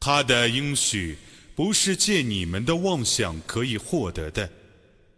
[0.00, 1.16] 他的应许
[1.56, 4.50] 不是借你们的妄想可以获得的，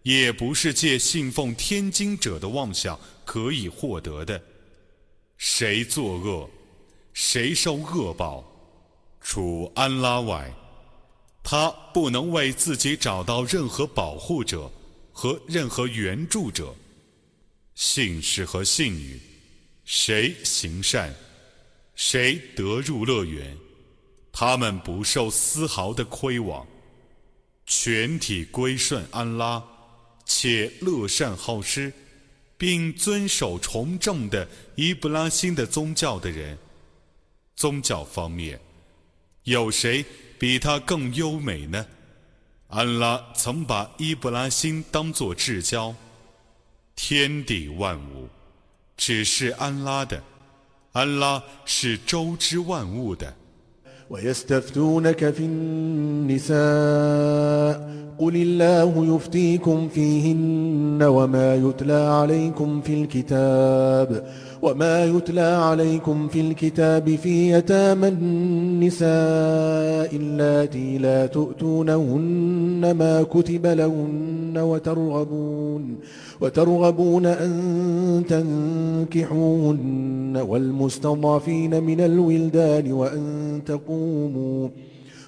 [0.04, 4.42] 也不是借信奉天经者的妄想可以获得的。
[5.38, 6.50] 谁作恶，
[7.14, 8.44] 谁受恶报，
[9.22, 10.54] 除安拉外，
[11.44, 14.72] 他不能为自己找到任何保护者
[15.12, 16.74] 和任何援助者。
[17.74, 19.20] 信士和信女，
[19.86, 21.14] 谁行善，
[21.96, 23.58] 谁得入乐园。
[24.32, 26.66] 他们不受丝毫的亏枉，
[27.66, 29.64] 全体归顺安拉，
[30.34, 31.92] 且乐善好施，
[32.58, 36.58] 并遵守崇正的伊布拉辛的宗教的人。
[37.54, 38.58] 宗教方面，
[39.44, 40.06] 有谁
[40.40, 41.86] 比他更优美呢？
[42.70, 45.94] 安拉曾把伊布拉辛当作至交，
[46.96, 48.30] 天地万物
[48.96, 50.24] 只是安拉的，
[50.94, 53.36] 安拉是周知万物的。
[54.12, 56.62] ويستفتونك في النساء
[58.18, 64.28] قل الله يفتيكم فيهن وما يتلى عليكم في الكتاب
[64.62, 69.10] وما يتلى عليكم في الكتاب في يتامى النساء
[70.16, 75.96] اللاتي لا تؤتونهن ما كتب لهن وترغبون
[76.42, 78.24] وترغبون أن
[79.10, 84.70] تنكحوهن والمستضعفين من الولدان وأن تقوموا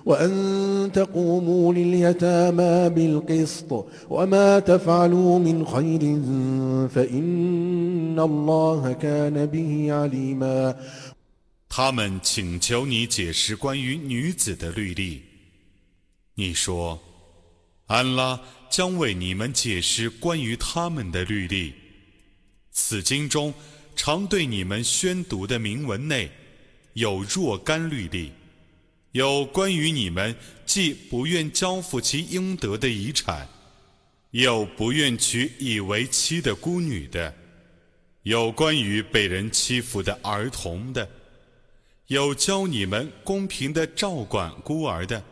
[0.04, 6.00] وأن تقوموا لليتامى بالقسط وما تفعلوا من خير
[6.88, 10.74] فإن الله كان به عليما
[11.68, 15.22] 他们请求你解释关于女子的律例。
[16.34, 16.98] 你说，
[17.86, 18.40] 安拉
[18.70, 21.74] 将为你们解释关于他们的律例。
[22.72, 23.52] 此经中
[23.94, 26.30] 常对你们宣读的铭文内
[26.94, 28.32] 有若干律例。
[29.13, 30.35] 有关于你们
[30.65, 33.47] 既不愿交付其应得的遗产，
[34.31, 37.31] 又不愿娶以为妻的孤女的；
[38.23, 41.07] 有关于被人欺负的儿童的；
[42.07, 45.23] 有教你们公平的照管孤儿的。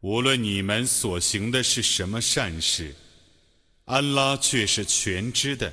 [0.00, 2.94] 无论你们所行的是什么善事，
[3.86, 5.72] 安拉却是全知的。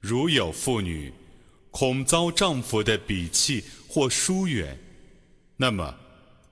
[0.00, 1.12] 如有妇女
[1.70, 4.76] 恐遭丈夫的鄙弃或疏远，
[5.56, 5.94] 那么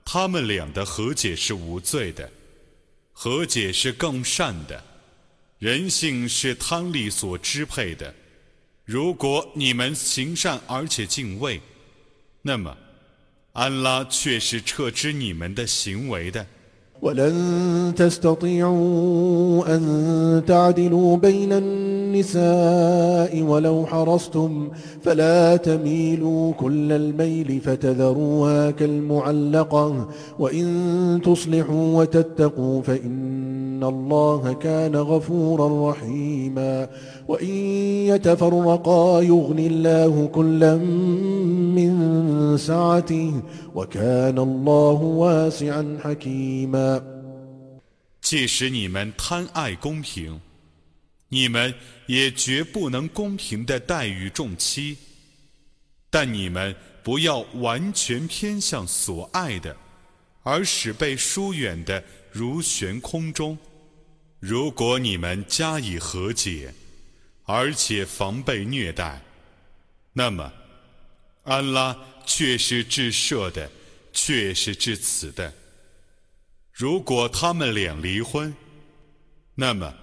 [0.05, 2.31] 他们俩的和解是无罪的，
[3.11, 4.83] 和解是更善的。
[5.57, 8.13] 人性是贪利所支配的。
[8.85, 11.59] 如果你们行善而且敬畏，
[12.41, 12.77] 那么
[13.53, 16.47] 安拉却是撤知你们的行为的。
[17.01, 24.69] ولن تستطيعوا أن تعدلوا بين النساء ولو حرصتم
[25.03, 30.07] فلا تميلوا كل الميل فتذروها كالمعلقة.
[30.39, 36.88] وإن تصلحوا وتتقوا فإن الله كان غفورا رحيما
[37.28, 37.54] وإن
[38.08, 40.76] يتفرقا يغني الله كلا
[41.76, 43.42] من سعته
[43.74, 47.02] وكان الله واسعا حكيما
[48.20, 50.40] 即使你们贪爱公平，
[51.28, 51.74] 你们
[52.06, 54.96] 也绝不能公平的待遇众妻。
[56.08, 59.76] 但你们不要完全偏向所爱的，
[60.42, 62.02] 而使被疏远的
[62.32, 63.58] 如悬空中。
[64.39, 66.73] 如果你们加以和解，
[67.43, 69.21] 而且防备虐待，
[70.13, 70.53] 那么
[71.43, 73.69] 安拉却是至赦的，
[74.13, 75.53] 却是至此的。
[76.71, 78.55] 如果他们俩离婚，
[79.55, 79.93] 那么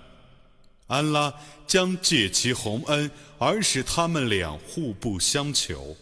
[0.89, 1.33] 安拉
[1.67, 5.97] 将借其洪恩而使他们俩互不相求。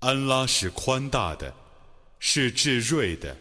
[0.00, 1.54] 安拉是宽大的，
[2.18, 3.36] 是至睿的。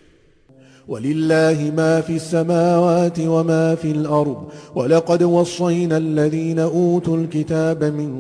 [0.89, 8.13] ولله ما في السماوات وما في الأرض ولقد وصينا الذين أوتوا الكتاب من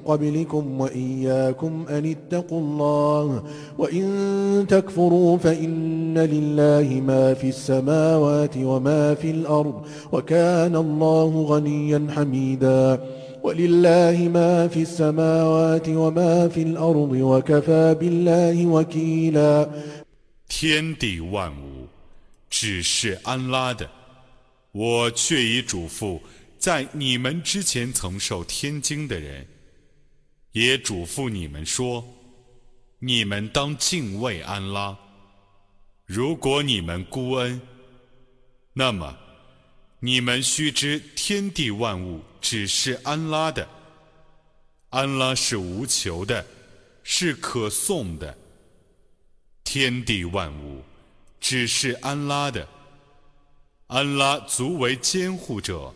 [0.00, 3.42] قبلكم وإياكم أن اتقوا الله
[3.78, 4.04] وإن
[4.68, 9.74] تكفروا فإن لله ما في السماوات وما في الأرض
[10.12, 13.00] وكان الله غنيا حميدا
[13.42, 19.68] ولله ما في السماوات وما في الأرض وكفى بالله وكيلا
[20.48, 21.77] 天地万物
[22.49, 23.89] 只是安拉的，
[24.71, 26.19] 我却已嘱咐
[26.57, 29.47] 在你们之前曾受天经的人，
[30.51, 32.03] 也嘱咐你们说：
[32.99, 34.97] 你们当敬畏安拉。
[36.05, 37.61] 如果你们孤恩，
[38.73, 39.15] 那么
[39.99, 43.67] 你们须知天地万物只是安拉的。
[44.89, 46.45] 安拉是无求的，
[47.03, 48.35] 是可颂的。
[49.63, 50.83] 天地万物。
[51.40, 52.66] 只是安拉的，
[53.88, 55.92] 安拉足为监护者。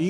[0.00, 0.06] إن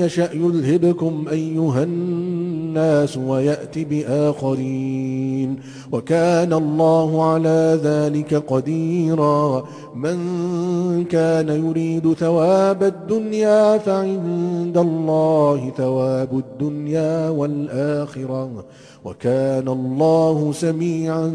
[0.00, 5.60] يشأ يذهبكم أيها الناس ويأتي بآخرين
[5.92, 18.64] وكان الله على ذلك قديرا من كان يريد ثواب الدنيا فعند الله ثواب الدنيا والآخرة
[19.04, 21.28] وكان الله سميعا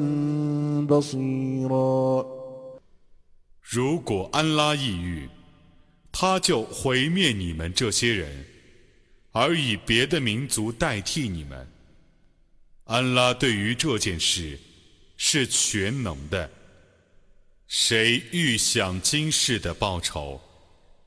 [0.90, 2.26] بصيرا
[3.73, 5.29] 如果安拉抑郁，
[6.11, 8.45] 他就毁灭你们这些人，
[9.31, 11.69] 而以别的民族代替你们。
[12.87, 14.59] 安拉对于这件事
[15.17, 16.51] 是全能的。
[17.69, 20.41] 谁预想今世的报酬，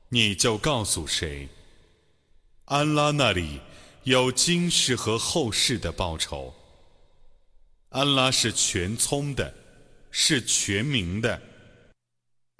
[0.08, 1.46] 你就告诉谁。
[2.64, 3.60] 安拉那里
[4.04, 6.54] 有今世和后世的报酬。
[7.90, 9.52] 安拉是全聪的，
[10.10, 11.38] 是全明的。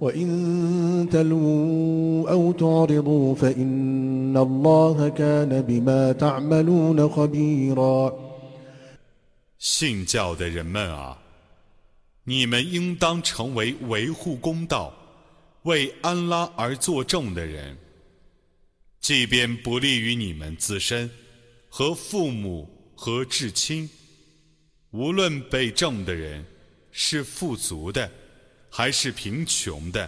[0.00, 8.12] وإن تلووا أو تعرضوا فإن الله كان بما تعملون خبيرا
[9.58, 11.16] 信教的人们啊，
[12.24, 14.92] 你们应当成为维护公道、
[15.62, 17.76] 为安拉而作证的人，
[19.00, 21.08] 即便不利于你们自身
[21.68, 23.88] 和父母和至亲。
[24.90, 26.44] 无论被证的人
[26.90, 28.10] 是富足的，
[28.77, 30.07] 还是贫穷的，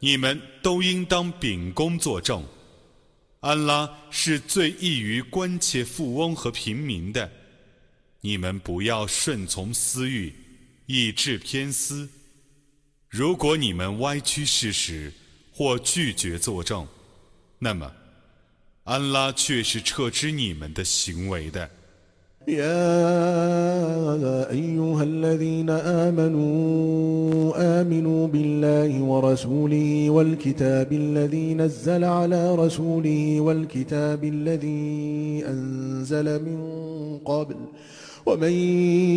[0.00, 2.44] 你们都应当秉公作证。
[3.38, 7.30] 安拉是最易于关切富翁和平民的。
[8.20, 10.34] 你们不要顺从私欲，
[10.86, 12.10] 以致偏私。
[13.08, 15.12] 如果你们歪曲事实
[15.52, 16.84] 或拒绝作证，
[17.60, 17.94] 那么
[18.82, 21.70] 安拉却是撤知你们的行为的。
[22.48, 36.58] يا أيها الذين آمنوا آمنوا بالله ورسوله والكتاب الذي نزل على رسوله والكتاب الذي أنزل من
[37.24, 37.54] قبل
[38.26, 38.52] ومن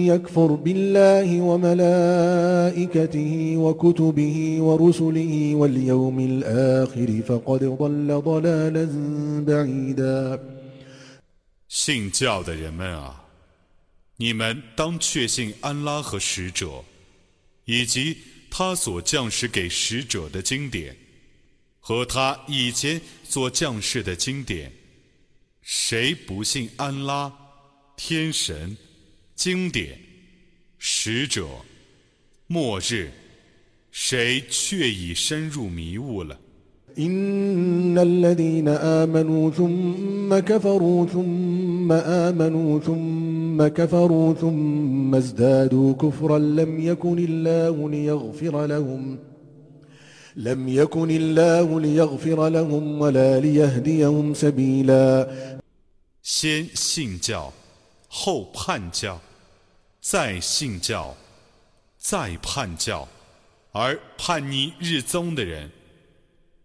[0.07, 8.87] يكفر بالله وملائكته وكتبه ورسله واليوم الآخر فقد ضل ضلالا
[9.47, 10.39] بعيدا
[11.75, 13.25] 信教的人们啊，
[14.17, 16.85] 你们当确信安拉和使者，
[17.65, 18.15] 以及
[18.51, 20.95] 他所降世给使者的经典，
[21.79, 24.71] 和他以前所降世的经典。
[25.63, 27.33] 谁不信安拉、
[27.97, 28.77] 天神、
[29.33, 29.99] 经典、
[30.77, 31.49] 使者、
[32.45, 33.11] 末日，
[33.91, 36.39] 谁却已深入迷雾了。
[36.98, 48.66] إن الذين آمنوا ثم كفروا ثم آمنوا ثم كفروا ثم ازدادوا كفرا لم يكن الله ليغفر
[48.66, 49.18] لهم
[50.36, 55.28] لم يكن الله ليغفر لهم ولا ليهديهم سبيلا
[56.22, 57.52] 先信教，
[58.09, 59.18] 后叛教，
[60.00, 61.14] 再信教，
[61.96, 63.06] 再叛教，
[63.72, 65.70] 而叛逆日增的人。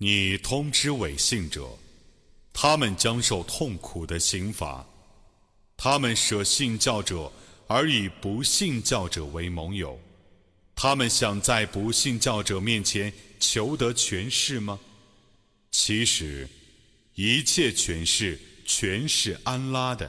[0.00, 1.76] 你通知伪信者，
[2.52, 4.86] 他们将受痛苦的刑罚。
[5.76, 7.32] 他们舍信教者
[7.66, 9.98] 而以不信教者为盟友，
[10.76, 14.78] 他们想在不信教者面前求得权势吗？
[15.72, 16.48] 其实，
[17.14, 20.08] 一切权势全是安拉的。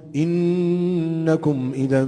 [0.16, 2.04] إنكم إذا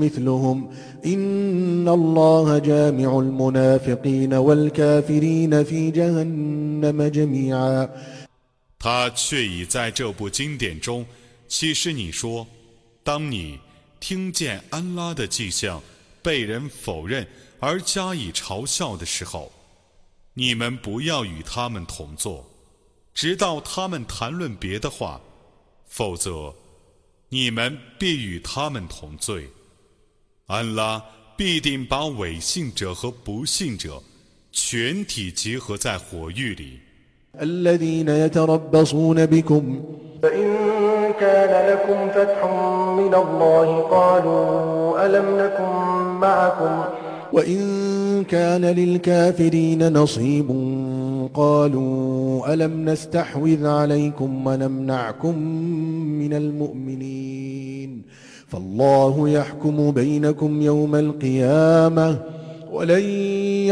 [0.00, 0.70] مثلهم
[1.04, 7.88] إن الله جامع المنافقين والكافرين في جهنم جميعا
[8.78, 11.04] 他却已在这部经典中
[11.46, 12.46] 启示你说：
[13.02, 13.58] 当你
[14.00, 15.82] 听见安拉的迹象
[16.22, 17.26] 被人否认
[17.60, 19.52] 而加以嘲笑的时候，
[20.32, 22.46] 你们不要与他们同坐，
[23.12, 25.20] 直到他们谈论别的话，
[25.86, 26.54] 否则。
[27.28, 29.48] 你们必与他们同罪，
[30.46, 31.02] 安拉
[31.36, 34.02] 必定把伪信者和不信者
[34.52, 36.80] 全体结合在火狱里。
[37.40, 39.82] الذين يتربصون بكم
[40.22, 40.46] فإن
[41.20, 42.44] كان لكم فتح
[42.96, 45.64] من الله قالوا ألم نكن
[46.20, 46.84] معكم
[47.32, 50.50] وإن كان للكافرين نصيب
[51.34, 55.38] قالوا ألم نستحوذ عليكم ونمنعكم
[56.20, 58.02] من المؤمنين
[58.48, 62.20] فالله يحكم بينكم يوم القيامة
[62.70, 63.02] ولن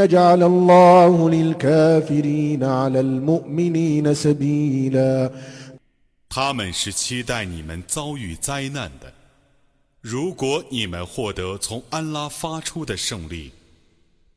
[0.00, 5.30] يجعل الله للكافرين على المؤمنين سبيلا
[6.28, 9.12] 他们是期待你们遭遇灾难的。
[10.00, 13.52] 如果你们获得从安拉发出的胜利，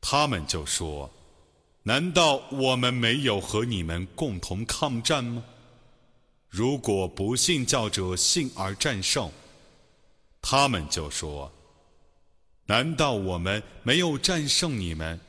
[0.00, 1.10] 他们就说。
[1.83, 5.43] 难道我们没有和你们共同抗战吗？
[6.47, 9.31] 如果不信教者信而战胜，
[10.41, 11.51] 他们就说：
[12.67, 15.19] 难道我们没有战胜你们，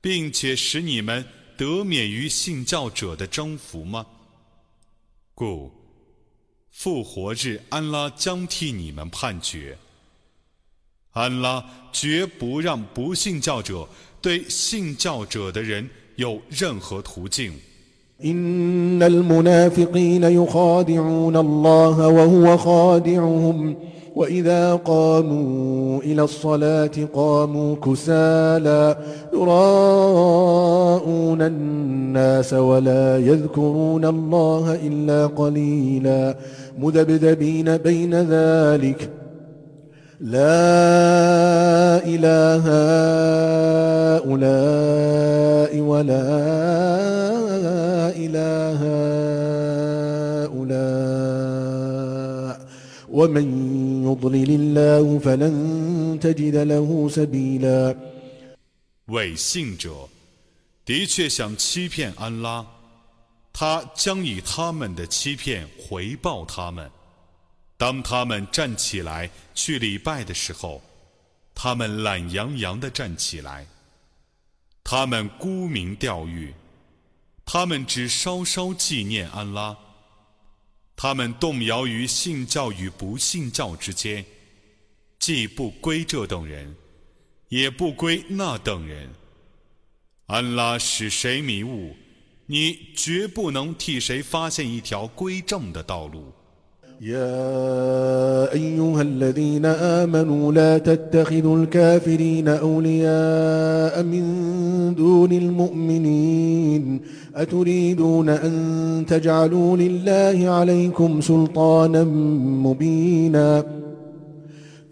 [0.00, 1.24] 并且使你们
[1.56, 4.06] 得免于信教者的征服吗？
[5.34, 5.72] 故
[6.70, 9.76] 复活日，安拉将替你们判决。
[11.10, 13.88] 安拉绝不让不信教者。
[14.21, 17.53] 对信教者的人有任何途径。
[18.25, 23.75] إن المنافقين يخادعون الله وهو خادعهم
[24.15, 28.97] وإذا قاموا إلى الصلاة قاموا كسالى
[29.33, 30.61] يراءون
[31.41, 36.37] الناس ولا يذكرون الله إلا قليلا
[36.79, 39.09] مذبذبين بين ذلك
[40.21, 42.65] لا إله
[44.17, 46.25] هؤلاء ولا
[48.17, 48.81] إله
[50.47, 52.67] هؤلاء
[53.09, 53.45] ومن
[54.05, 57.95] يضلل الله فلن تجد له سبيلا
[59.07, 60.07] 伪信者
[60.83, 62.65] 的确想欺骗安拉，
[63.53, 66.89] 他将以他们的欺骗回报他们。
[67.82, 70.80] 当他们站起来去礼拜的时候，
[71.52, 73.66] 他们懒洋洋地站起来。
[74.84, 76.54] 他们沽名钓誉，
[77.44, 79.76] 他们只稍稍纪念安拉。
[80.94, 84.24] 他们动摇于信教与不信教之间，
[85.18, 86.76] 既不归这等人，
[87.48, 89.10] 也不归那等人。
[90.26, 91.96] 安拉使谁迷雾，
[92.46, 96.32] 你绝不能替谁发现一条归正的道路。
[97.02, 104.24] يا أيها الذين آمنوا لا تتخذوا الكافرين أولياء من
[104.94, 107.00] دون المؤمنين
[107.34, 108.52] أتريدون أن
[109.08, 112.04] تجعلوا لله عليكم سلطانا
[112.64, 113.64] مبينا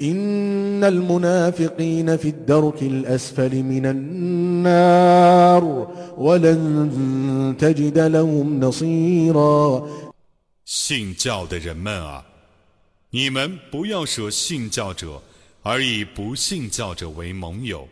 [0.03, 5.87] إن المنافقين في الدرك الأسفل من النار
[6.19, 6.93] ولن
[7.59, 9.87] تجد لهم نصيرا
[10.73, 12.25] 信教的人们啊，
[13.11, 15.21] 你们不要舍信教者，
[15.65, 17.89] 而以不信教者为盟友。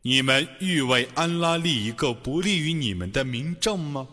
[0.00, 4.08] 你们欲为安拉立一个不利于你们的明证吗？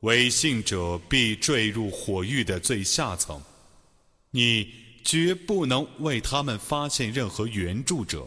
[0.00, 3.42] 违信者必坠入火狱的最下层，
[4.30, 4.72] 你
[5.04, 8.26] 绝不能为他们发现任何援助者。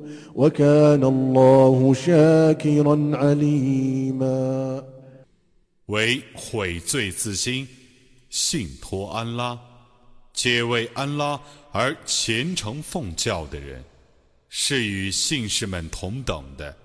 [5.87, 7.67] 为悔罪自新，
[8.29, 9.59] 信托安拉，
[10.31, 11.39] 皆为安拉
[11.73, 13.83] 而虔诚奉教的人，
[14.47, 16.77] 是与信士们同等的。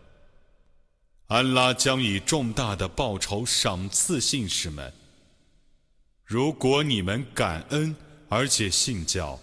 [1.29, 4.93] 安拉将以重大的报酬赏赐信士们。
[6.25, 7.95] 如果你们感恩
[8.29, 9.39] 而且信教，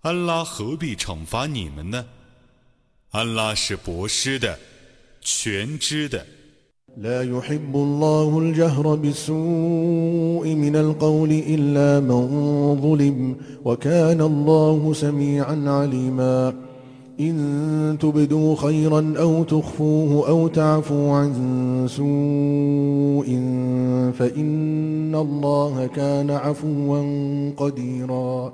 [0.00, 2.04] 安拉何必惩罚你们呢？
[3.11, 4.57] 安拉是博施的，
[5.21, 6.25] 全知的。
[6.97, 12.21] لا يحب الله الجهر بالسوء من القول إلا من
[12.81, 16.53] ظلم وكان الله سميعا عليما
[17.19, 21.31] إن تبدوا خيرا أو تخفوه أو تعفوا عن
[21.89, 23.27] سوء
[24.19, 27.01] فإن الله كان عفوا
[27.57, 28.53] قديراً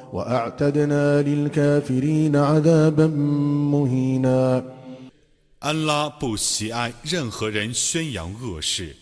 [5.59, 8.93] 安拉不喜爱任何人宣扬恶事，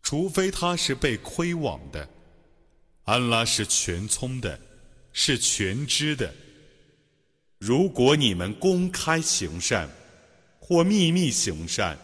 [0.00, 2.08] 除非他是被亏枉的。
[3.04, 4.60] 安拉是全聪的，
[5.12, 6.32] 是全知的。
[7.58, 9.88] 如果你们公开行善，
[10.60, 11.98] 或秘密行善，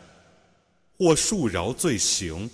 [0.99, 2.51] 或恕饶罪行，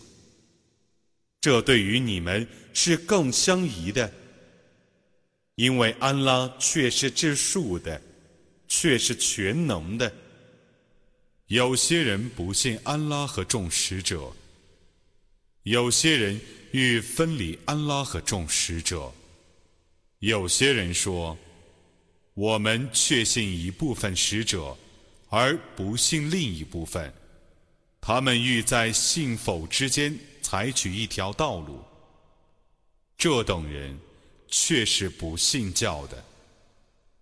[1.40, 4.12] 这对于你们是更相宜的。
[5.60, 8.00] 因为安拉却是治术的，
[8.66, 10.10] 却是全能的。
[11.48, 14.32] 有些人不信安拉和众使者，
[15.64, 19.12] 有些人欲分离安拉和众使者，
[20.20, 21.36] 有些人说
[22.32, 24.74] ：“我们确信一部分使者，
[25.28, 27.12] 而不信另一部分。”
[28.00, 31.84] 他们欲在信否之间采取一条道路。
[33.18, 34.00] 这等人。
[34.49, 36.23] 却是不信教的。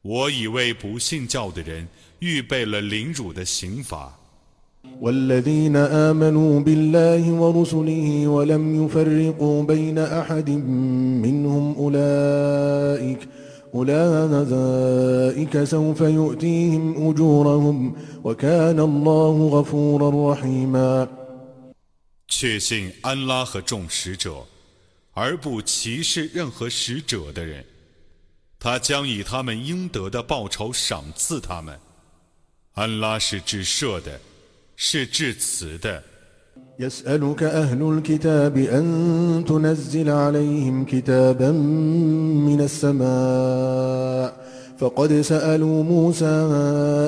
[0.02, 1.88] 我已为不信教的人
[2.20, 4.20] 预备了凌辱的刑罚。
[5.02, 13.28] والذين آمنوا بالله ورسله ولم يفرقوا بين أحد منهم أولئك
[13.76, 17.94] أولئك سوف يؤتيهم أجورهم
[18.24, 21.08] وكان الله غفورا رحيما
[22.28, 24.44] 确信安拉和众使者，
[25.18, 27.64] 而不歧视任何使者的人，
[28.60, 31.78] 他将以他们应得的报酬赏赐他们。
[32.74, 34.20] 安拉是至赦的，
[34.76, 36.04] 是至慈的。
[36.80, 44.34] يسألك أهل الكتاب أن تنزل عليهم كتابا من السماء
[44.80, 46.26] فقد سألوا موسى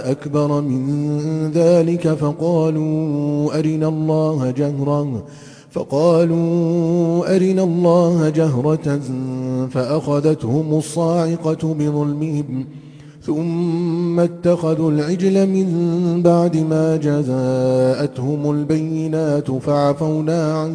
[0.06, 5.26] أكبر من ذلك فقالوا أرنا الله جهرا
[5.72, 9.00] فقالوا أرنا الله جهرة
[9.74, 12.66] فأخذتهم الصاعقة بظلمهم
[13.22, 15.68] ثم اتخذوا العجل من
[16.24, 20.72] بعد ما جاءتهم البينات فعفونا عن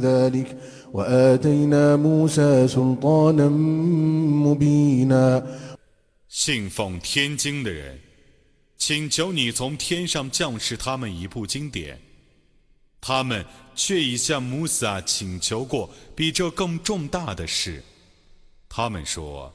[0.00, 0.56] ذلك
[0.92, 3.48] وآتينا موسى سلطانا
[4.46, 5.42] مبينا
[6.28, 7.98] 信奉天经的人，
[8.78, 11.98] 请求你从天上降示他们一部经典。
[13.00, 13.44] 他们
[13.75, 17.83] 却已向穆萨请求过比这更重大的事。
[18.69, 19.53] 他们说：“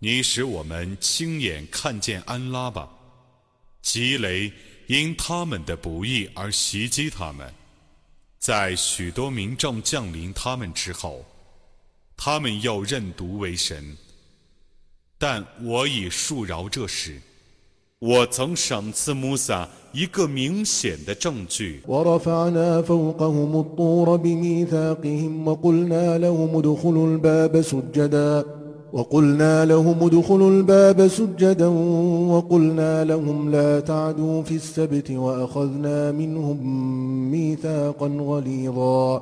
[0.00, 2.88] 你使我们亲眼看见安拉吧。”
[3.82, 4.52] 吉雷
[4.88, 7.54] 因他们的不义而袭击他们，
[8.38, 11.24] 在许多民众降临他们之后，
[12.16, 13.96] 他们又认毒为神。
[15.16, 17.20] 但我已恕饶这事。
[17.99, 21.81] 我曾赏赐穆萨一个明显的证据。
[21.87, 28.45] ورفعنا فوقهم الطور بميثاقهم وقلنا لهم ادخلوا الباب سجدا
[28.93, 31.67] وقلنا لهم ادخلوا الباب سجدا
[32.29, 36.57] وقلنا لهم لا تعدوا في السبت وأخذنا منهم
[37.31, 39.21] ميثاقا غليظا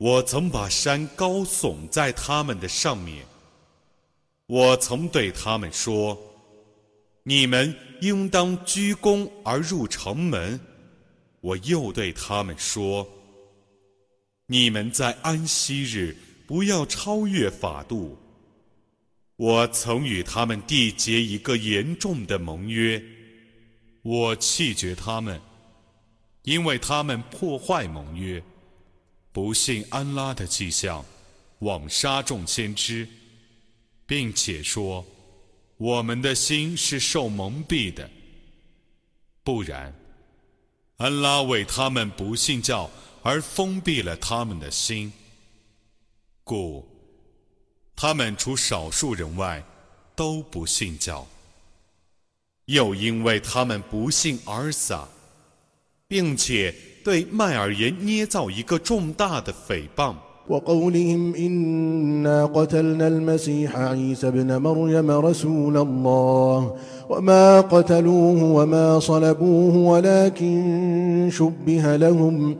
[0.00, 3.22] 我曾把山高耸在他们的上面。
[4.46, 6.18] 我曾对他们说
[7.22, 10.58] ：“你们应当鞠躬而入城门。”
[11.42, 13.06] 我又对他们说
[14.48, 16.16] ：“你们在安息日
[16.46, 18.16] 不要超越法度。”
[19.36, 23.02] 我曾与他们缔结一个严重的盟约。
[24.00, 25.38] 我弃绝他们，
[26.44, 28.42] 因为他们破坏盟约。
[29.32, 31.04] 不信安拉的迹象，
[31.60, 33.06] 枉杀众先知，
[34.04, 35.06] 并且说
[35.76, 38.10] 我们的心是受蒙蔽的。
[39.44, 39.94] 不然，
[40.96, 42.90] 安拉为他们不信教
[43.22, 45.12] 而封闭了他们的心，
[46.42, 46.84] 故
[47.94, 49.64] 他们除少数人外
[50.16, 51.24] 都不信教。
[52.64, 55.08] 又因为他们不信而撒，
[56.08, 56.74] 并且。
[57.03, 60.15] 对麦尔言捏造一个重大的诽谤。
[60.49, 66.75] وقولهم إنا قتلنا المسيح عيسى ابن مريم رسول الله
[67.09, 72.55] وما قتلوه وما صلبوه ولكن شبه لهم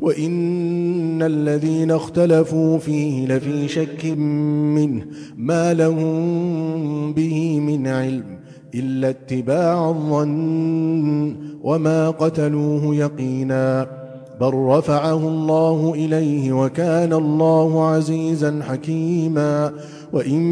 [0.00, 4.04] وإن الذين اختلفوا فيه لفي شك
[4.76, 8.35] منه ما لهم به من علم
[8.74, 14.02] إلا اتباع الظن وما قتلوه يقينا
[14.40, 19.72] بل رفعه الله إليه وكان الله عزيزا حكيما
[20.12, 20.42] وإن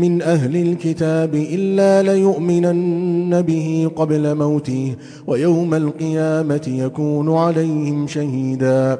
[0.00, 8.98] من أهل الكتاب إلا ليؤمنن به قبل موته ويوم القيامة يكون عليهم شهيدا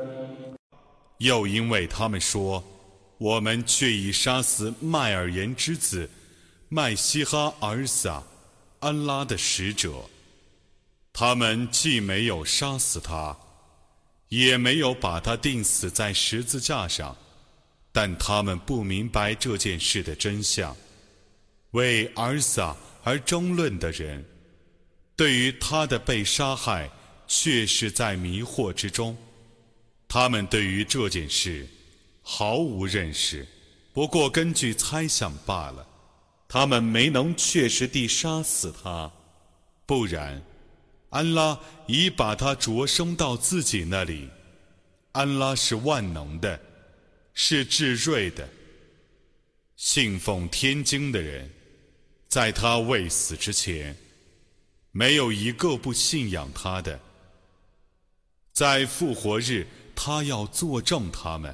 [1.18, 2.62] 又因为他们说，
[3.18, 6.08] 我们却已杀死麦尔言之子
[6.68, 8.22] 麦西哈尔撒。
[8.79, 10.09] 安拉的使者，
[11.11, 13.37] 他们既没有杀死他，
[14.29, 17.15] 也没有把他钉死在十字架上，
[17.91, 20.75] 但他们不明白这件事的真相。
[21.71, 24.25] 为尔撒而争论的人，
[25.15, 26.89] 对于他的被杀害，
[27.27, 29.17] 却是在迷惑之中。
[30.07, 31.67] 他们对于这件事
[32.21, 33.47] 毫无认识，
[33.93, 35.85] 不过根据猜想罢了。
[36.51, 39.11] 他们没能确实地杀死他，
[39.85, 40.41] 不然，
[41.11, 44.27] 安拉已把他擢升到自己那里。
[45.11, 46.59] 安拉是万能的，
[47.35, 48.49] 是至睿的。
[49.75, 51.47] 信奉天经的人，
[52.27, 53.95] 在他未死之前，
[54.91, 56.99] 没有一个不信仰他的。
[58.51, 61.53] 在复活日，他要作证他们。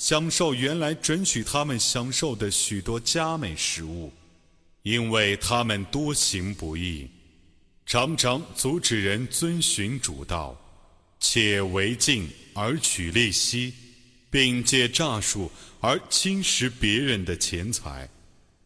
[0.00, 4.10] 享受原来准许他们享受的许多佳美食物，
[4.82, 7.06] 因为他们多行不义，
[7.84, 10.58] 常常阻止人遵循主道，
[11.20, 13.74] 且违禁而取利息，
[14.30, 18.08] 并借诈术而侵蚀别人的钱财。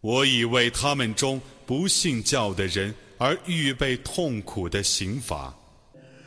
[0.03, 5.53] 我已为他们中不信教的人而预备痛苦的刑罚。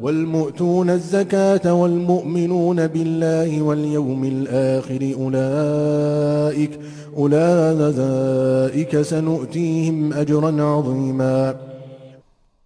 [0.00, 6.80] والمؤتون الزكاة والمؤمنون بالله واليوم الآخر أولئك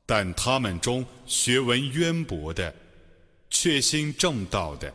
[0.07, 2.75] 但他们中学问渊博的、
[3.49, 4.93] 确信正道的、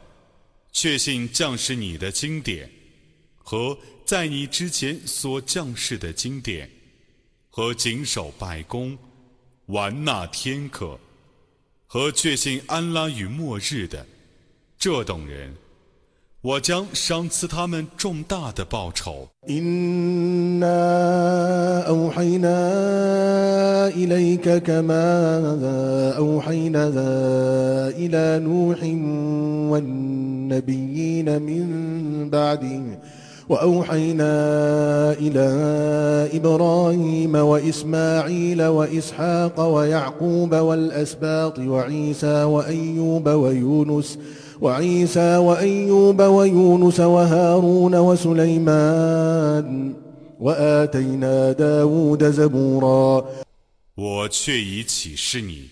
[0.73, 2.69] 确信降世你的经典
[3.37, 6.69] 和在你之前所降世的经典，
[7.49, 8.97] 和谨守拜功、
[9.67, 10.99] 完纳天课
[11.92, 14.06] 和确信安拉与末日的
[14.78, 15.52] 这等人。
[16.40, 19.28] 我将赏赐他们重大的报酬。
[33.51, 40.55] إنا أوحينا إليك كما أوحينا إلى نوح والنبيين من بعده وأوحينا إلى إبراهيم وإسماعيل وإسحاق ويعقوب
[40.55, 44.19] والأسباط وعيسى وأيوب ويونس
[44.61, 49.93] وعيسى وأيوب ويونس وهارون وسليمان
[50.39, 53.25] وآتينا داود زبورا
[53.97, 55.69] 我却已启示你，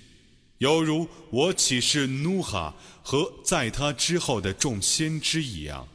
[0.60, 2.74] 犹如我启示努哈
[3.04, 5.86] 和在他之后的众先知一样，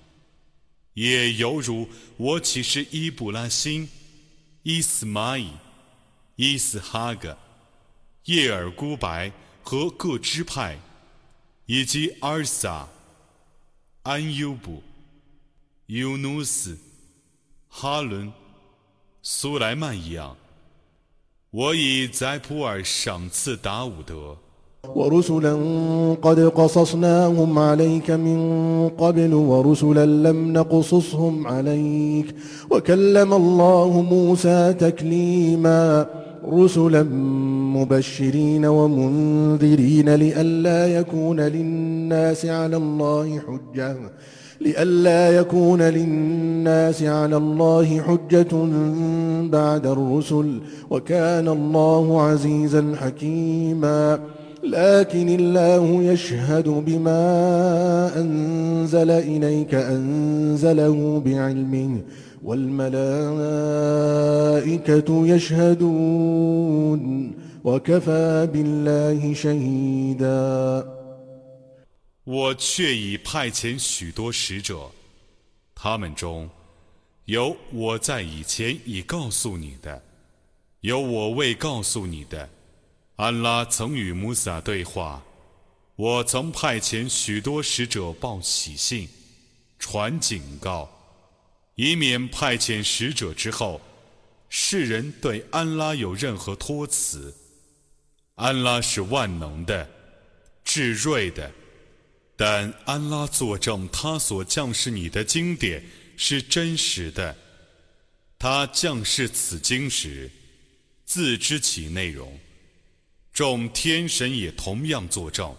[0.94, 1.88] 也犹如
[2.18, 3.90] 我启示伊布拉辛、
[4.64, 5.52] 伊斯玛仪、
[6.36, 7.38] 伊斯哈格、
[8.26, 10.80] 叶尔孤白和各支派。
[11.65, 12.90] 以及阿尔萨、
[14.02, 14.84] 安优布、
[15.86, 16.78] 尤努斯、
[17.70, 18.34] 哈伦、
[19.22, 20.36] 苏莱曼一样，
[21.52, 24.38] 我已在普尔赏赐达伍德。
[24.95, 25.53] ورسلا
[26.22, 28.39] قد قصصناهم عليك من
[28.89, 32.35] قبل ورسلا لم نقصصهم عليك.
[32.69, 36.05] وكلم الله موسى تكليما.
[36.51, 37.03] رسلا
[37.76, 43.97] مبشرين ومنذرين لئلا يكون للناس على الله حجة.
[44.61, 48.55] لئلا يكون للناس على الله حجة
[49.51, 50.60] بعد الرسل.
[50.89, 54.19] وكان الله عزيزا حكيما.
[54.62, 62.03] لكن الله يشهد بما أنزل إليك أنزله بعلمه
[62.43, 62.99] والملائكة
[65.27, 67.03] يشهدون
[67.65, 70.86] وكفى بالله شهيدا
[72.24, 74.90] 我却已派遣许多使者，
[75.74, 76.47] 他们中
[77.24, 80.03] 有我在以前已告诉你的，
[80.82, 82.49] 有我未告诉你的。
[83.15, 85.23] 安拉曾与穆萨对话，
[85.95, 89.07] 我曾派遣许多使者报喜信，
[89.77, 90.90] 传警告。
[91.76, 93.80] 以免派遣使者之后，
[94.49, 97.35] 世人对安拉有任何托辞。
[98.34, 99.88] 安拉是万能的、
[100.64, 101.52] 至睿的，
[102.35, 105.84] 但安拉作证，他所降世你的经典
[106.18, 107.35] 是真实的。
[108.40, 110.31] 他降世此经时，
[111.06, 112.40] 自知其内容，
[113.32, 115.51] 众天神也同样作证，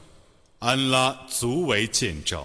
[0.60, 2.44] 安拉足为见证。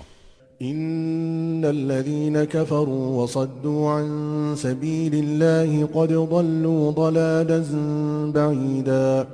[0.62, 7.64] إن الذين كفروا وصدوا عن سبيل الله قد ضلوا ضلالا
[8.34, 9.26] بعيدا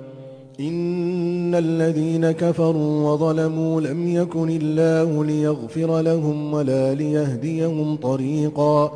[0.60, 8.92] إن الذين كفروا وظلموا لم يكن الله ليغفر لهم ولا ليهديهم طريقا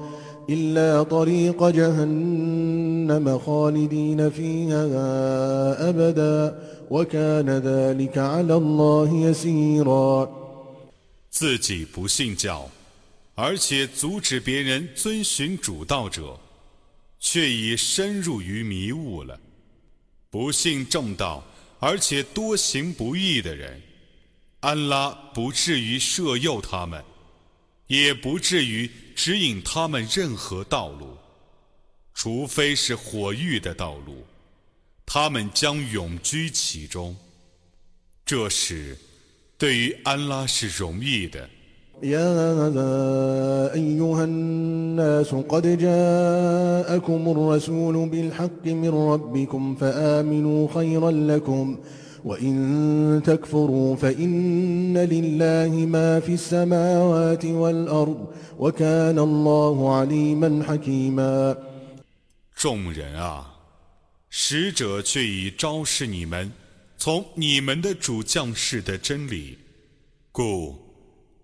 [0.51, 4.85] إلا طريق جهنم خالدين فيها
[5.89, 6.59] أبدا
[6.91, 10.29] وكان ذلك على الله يسيرا
[11.31, 12.71] 自己不信教，
[13.35, 16.39] 而且阻止别人遵循主道者，
[17.19, 19.41] 却已深入于迷雾了。
[20.31, 21.45] 不信正道，
[21.81, 23.83] 而且多行不义的人，
[24.61, 27.03] 安拉不至于摄诱他们，
[27.89, 31.17] 也不至于指引他们任何道路，
[32.15, 34.25] 除非是火狱的道路，
[35.09, 37.17] 他们将永居其中。
[38.25, 38.97] 这时。
[39.57, 41.49] 对于安拉是容易的。
[42.03, 42.69] يا
[43.75, 51.77] أيها الناس قد جاءكم الرسول بالحق من ربكم فآمنوا خيرا لكم
[52.25, 58.27] وإن تكفروا فإن لله ما في السماوات والأرض
[58.59, 61.57] وكان الله عليما حكيما
[62.55, 63.48] 众人啊，
[64.30, 66.52] 使者却已昭示你们
[66.98, 69.58] 从你们的主降世的真理，
[70.32, 70.78] 故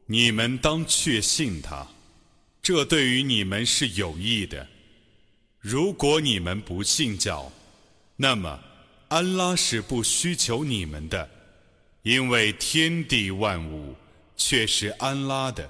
[0.05, 1.87] 你们当确信他，
[2.61, 4.67] 这对于你们是有益的。
[5.59, 7.51] 如果你们不信教，
[8.15, 8.59] 那么
[9.07, 11.27] 安拉是不需求你们的，
[12.03, 13.95] 因为天地万物
[14.37, 15.67] 却是安拉的，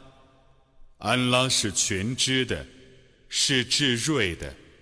[0.97, 2.65] 安拉是全知的，
[3.29, 4.53] 是至睿的。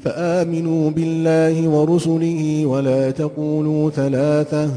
[0.00, 4.70] فآمنوا بالله ورسله ولا تقولوا ثلاثة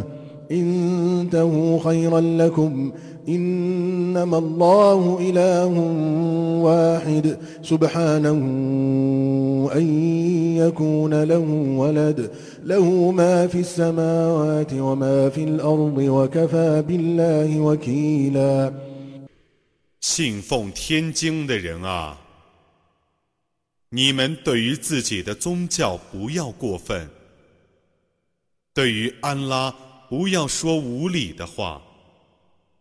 [0.52, 2.92] انتهوا خيرا لكم
[3.30, 5.74] إنما الله إله
[6.62, 8.38] واحد سبحانه
[9.76, 9.86] أن
[10.58, 12.30] يكون له ولد
[12.64, 18.72] له ما في السماوات وما في الأرض وكفى بالله وكيلا
[20.00, 22.21] 信奉天经的人啊！
[23.95, 27.11] 你们对于自己的宗教不要过分，
[28.73, 29.71] 对于安拉
[30.09, 31.83] 不要说无理的话。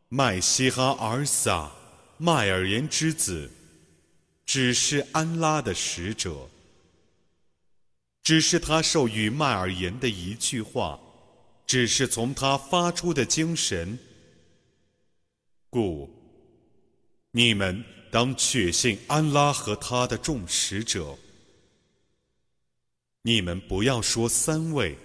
[0.08, 1.70] 麦西哈尔撒，
[2.18, 3.52] 麦尔言之子，
[4.46, 6.50] 只是安拉的使者，
[8.24, 10.98] 只是他授予麦尔言的一句话，
[11.68, 14.00] 只是从他发出的精神，
[15.70, 16.10] 故
[17.32, 17.84] 你们。
[18.12, 21.18] 当确信安拉和他的众使者，
[23.22, 24.98] 你们不要说三位，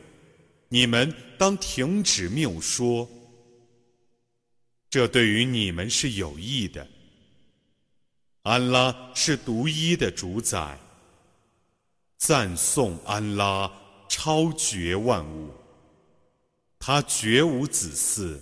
[0.68, 3.08] 你们当停止谬说，
[4.90, 6.88] 这对于你们是有益的。
[8.42, 10.76] 安拉是独一的主宰，
[12.18, 13.70] 赞颂安拉
[14.08, 15.52] 超绝万物，
[16.80, 18.40] 他绝无子嗣，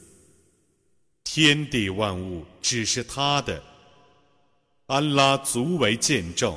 [1.22, 3.62] 天地万物只是他的。
[4.87, 6.53] 安拉足为见证。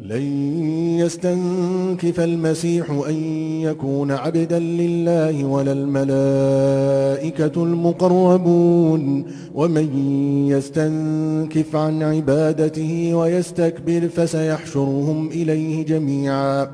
[0.00, 3.14] لن يستنكف المسيح أن
[3.60, 9.24] يكون عبدا لله ولا الملائكة المقربون
[9.54, 16.70] ومن يستنكف عن عبادته ويستكبر فسيحشرهم إليه جميعا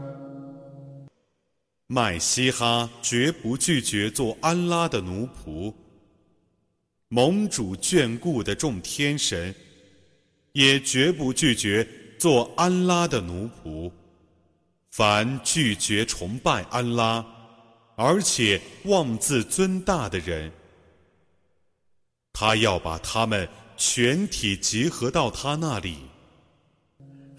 [1.88, 5.72] 麦西哈绝不拒绝做安拉的奴仆，
[7.08, 9.52] 盟主眷顾的众天神。
[10.53, 13.91] 也绝不拒绝做安拉的奴仆。
[14.89, 17.25] 凡拒绝崇拜安拉，
[17.95, 20.51] 而且妄自尊大的人，
[22.31, 25.97] 他要把他们全体集合到他那里。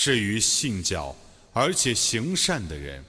[0.00, 1.14] 至于信教
[1.52, 3.04] 而且行善的人，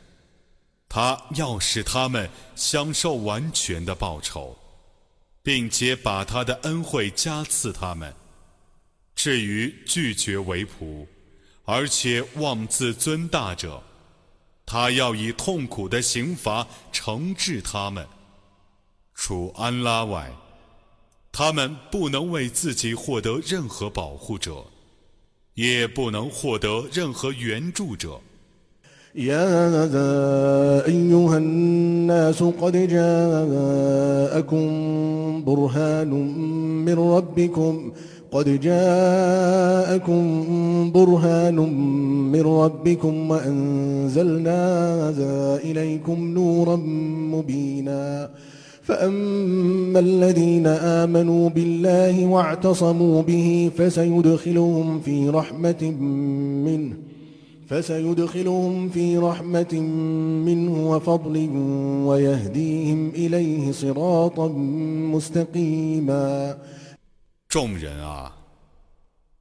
[0.90, 4.60] 他要使他们享受完全的报酬，
[5.42, 8.14] 并且把他的恩惠加赐他们。
[9.16, 11.08] 至于拒绝为仆，
[11.64, 13.82] 而且妄自尊大者，
[14.66, 18.06] 他要以痛苦的刑罚惩治他们。
[19.16, 20.30] 除安拉外，
[21.32, 24.66] 他们不能为自己获得任何保护者，
[25.55, 28.21] 也不能获得任何援助者。
[29.17, 29.85] يا
[30.87, 34.65] أيها الناس قد جاءكم
[35.45, 36.11] برهان
[36.85, 37.93] من ربكم
[38.31, 40.23] قد جاءكم
[40.93, 41.55] برهان
[42.33, 44.59] من ربكم وأنزلنا
[45.65, 46.77] إليكم نورا
[47.33, 48.31] مبينا
[48.91, 55.83] فأما الذين آمنوا بالله واعتصموا به فسيدخلهم في رحمة
[56.67, 56.97] منه
[57.69, 59.75] فسيدخلهم في رحمة
[60.47, 61.37] منه وفضل
[62.07, 64.49] ويهديهم إليه صراطا
[65.13, 66.59] مستقيما
[67.49, 68.33] 众人啊，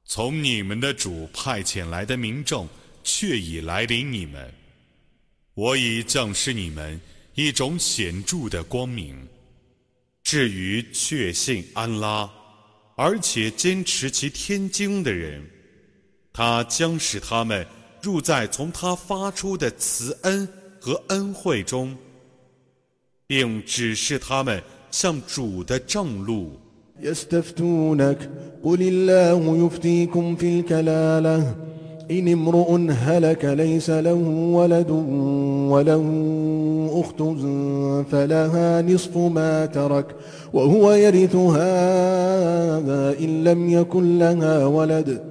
[0.04, 2.66] 从你们的主派遣来的民众
[3.04, 4.52] 却已来临你们。
[5.54, 7.00] 我已降示你们
[7.34, 9.14] 一种显着的光明。
[10.31, 12.31] 至于确信安拉，
[12.95, 15.45] 而且坚持其天经的人，
[16.31, 17.67] 他将使他们
[18.01, 20.47] 入在从他发出的慈恩
[20.79, 21.93] 和恩惠中，
[23.27, 26.57] 并指示他们向主的正路。
[32.11, 34.21] إن امرؤ هلك ليس له
[34.53, 34.89] ولد
[35.71, 36.05] وله
[36.93, 37.23] أخت
[38.11, 40.05] فلها نصف ما ترك
[40.53, 41.69] وهو يرثها
[43.19, 45.30] إن لم يكن لها ولد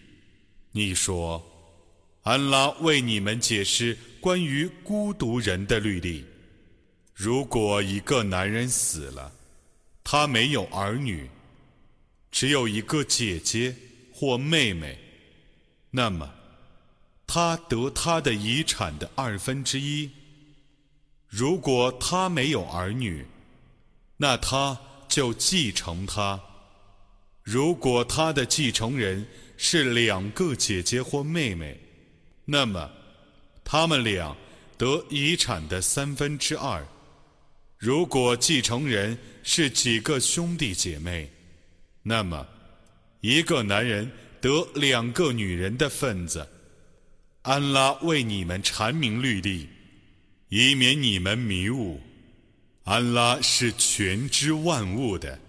[0.73, 1.43] 你说，
[2.23, 6.23] 安拉为你们解释关于孤独人的律例。
[7.13, 9.31] 如果一个男人死了，
[10.03, 11.29] 他没有儿女，
[12.31, 13.75] 只有一个姐姐
[14.13, 14.97] 或妹妹，
[15.89, 16.33] 那么
[17.27, 20.09] 他得他的遗产的二分之一。
[21.27, 23.25] 如果他没有儿女，
[24.17, 26.41] 那他就继承他。
[27.43, 29.25] 如果他的继承人，
[29.63, 31.79] 是两个姐姐或妹妹，
[32.45, 32.89] 那么
[33.63, 34.35] 他们俩
[34.75, 36.83] 得遗产的三分之二。
[37.77, 41.29] 如果继承人是几个兄弟姐妹，
[42.01, 42.47] 那么
[43.19, 44.11] 一个男人
[44.41, 46.47] 得两个女人的份子。
[47.43, 49.69] 安拉为你们阐明律例，
[50.49, 52.01] 以免你们迷雾。
[52.85, 55.39] 安拉是全知万物的。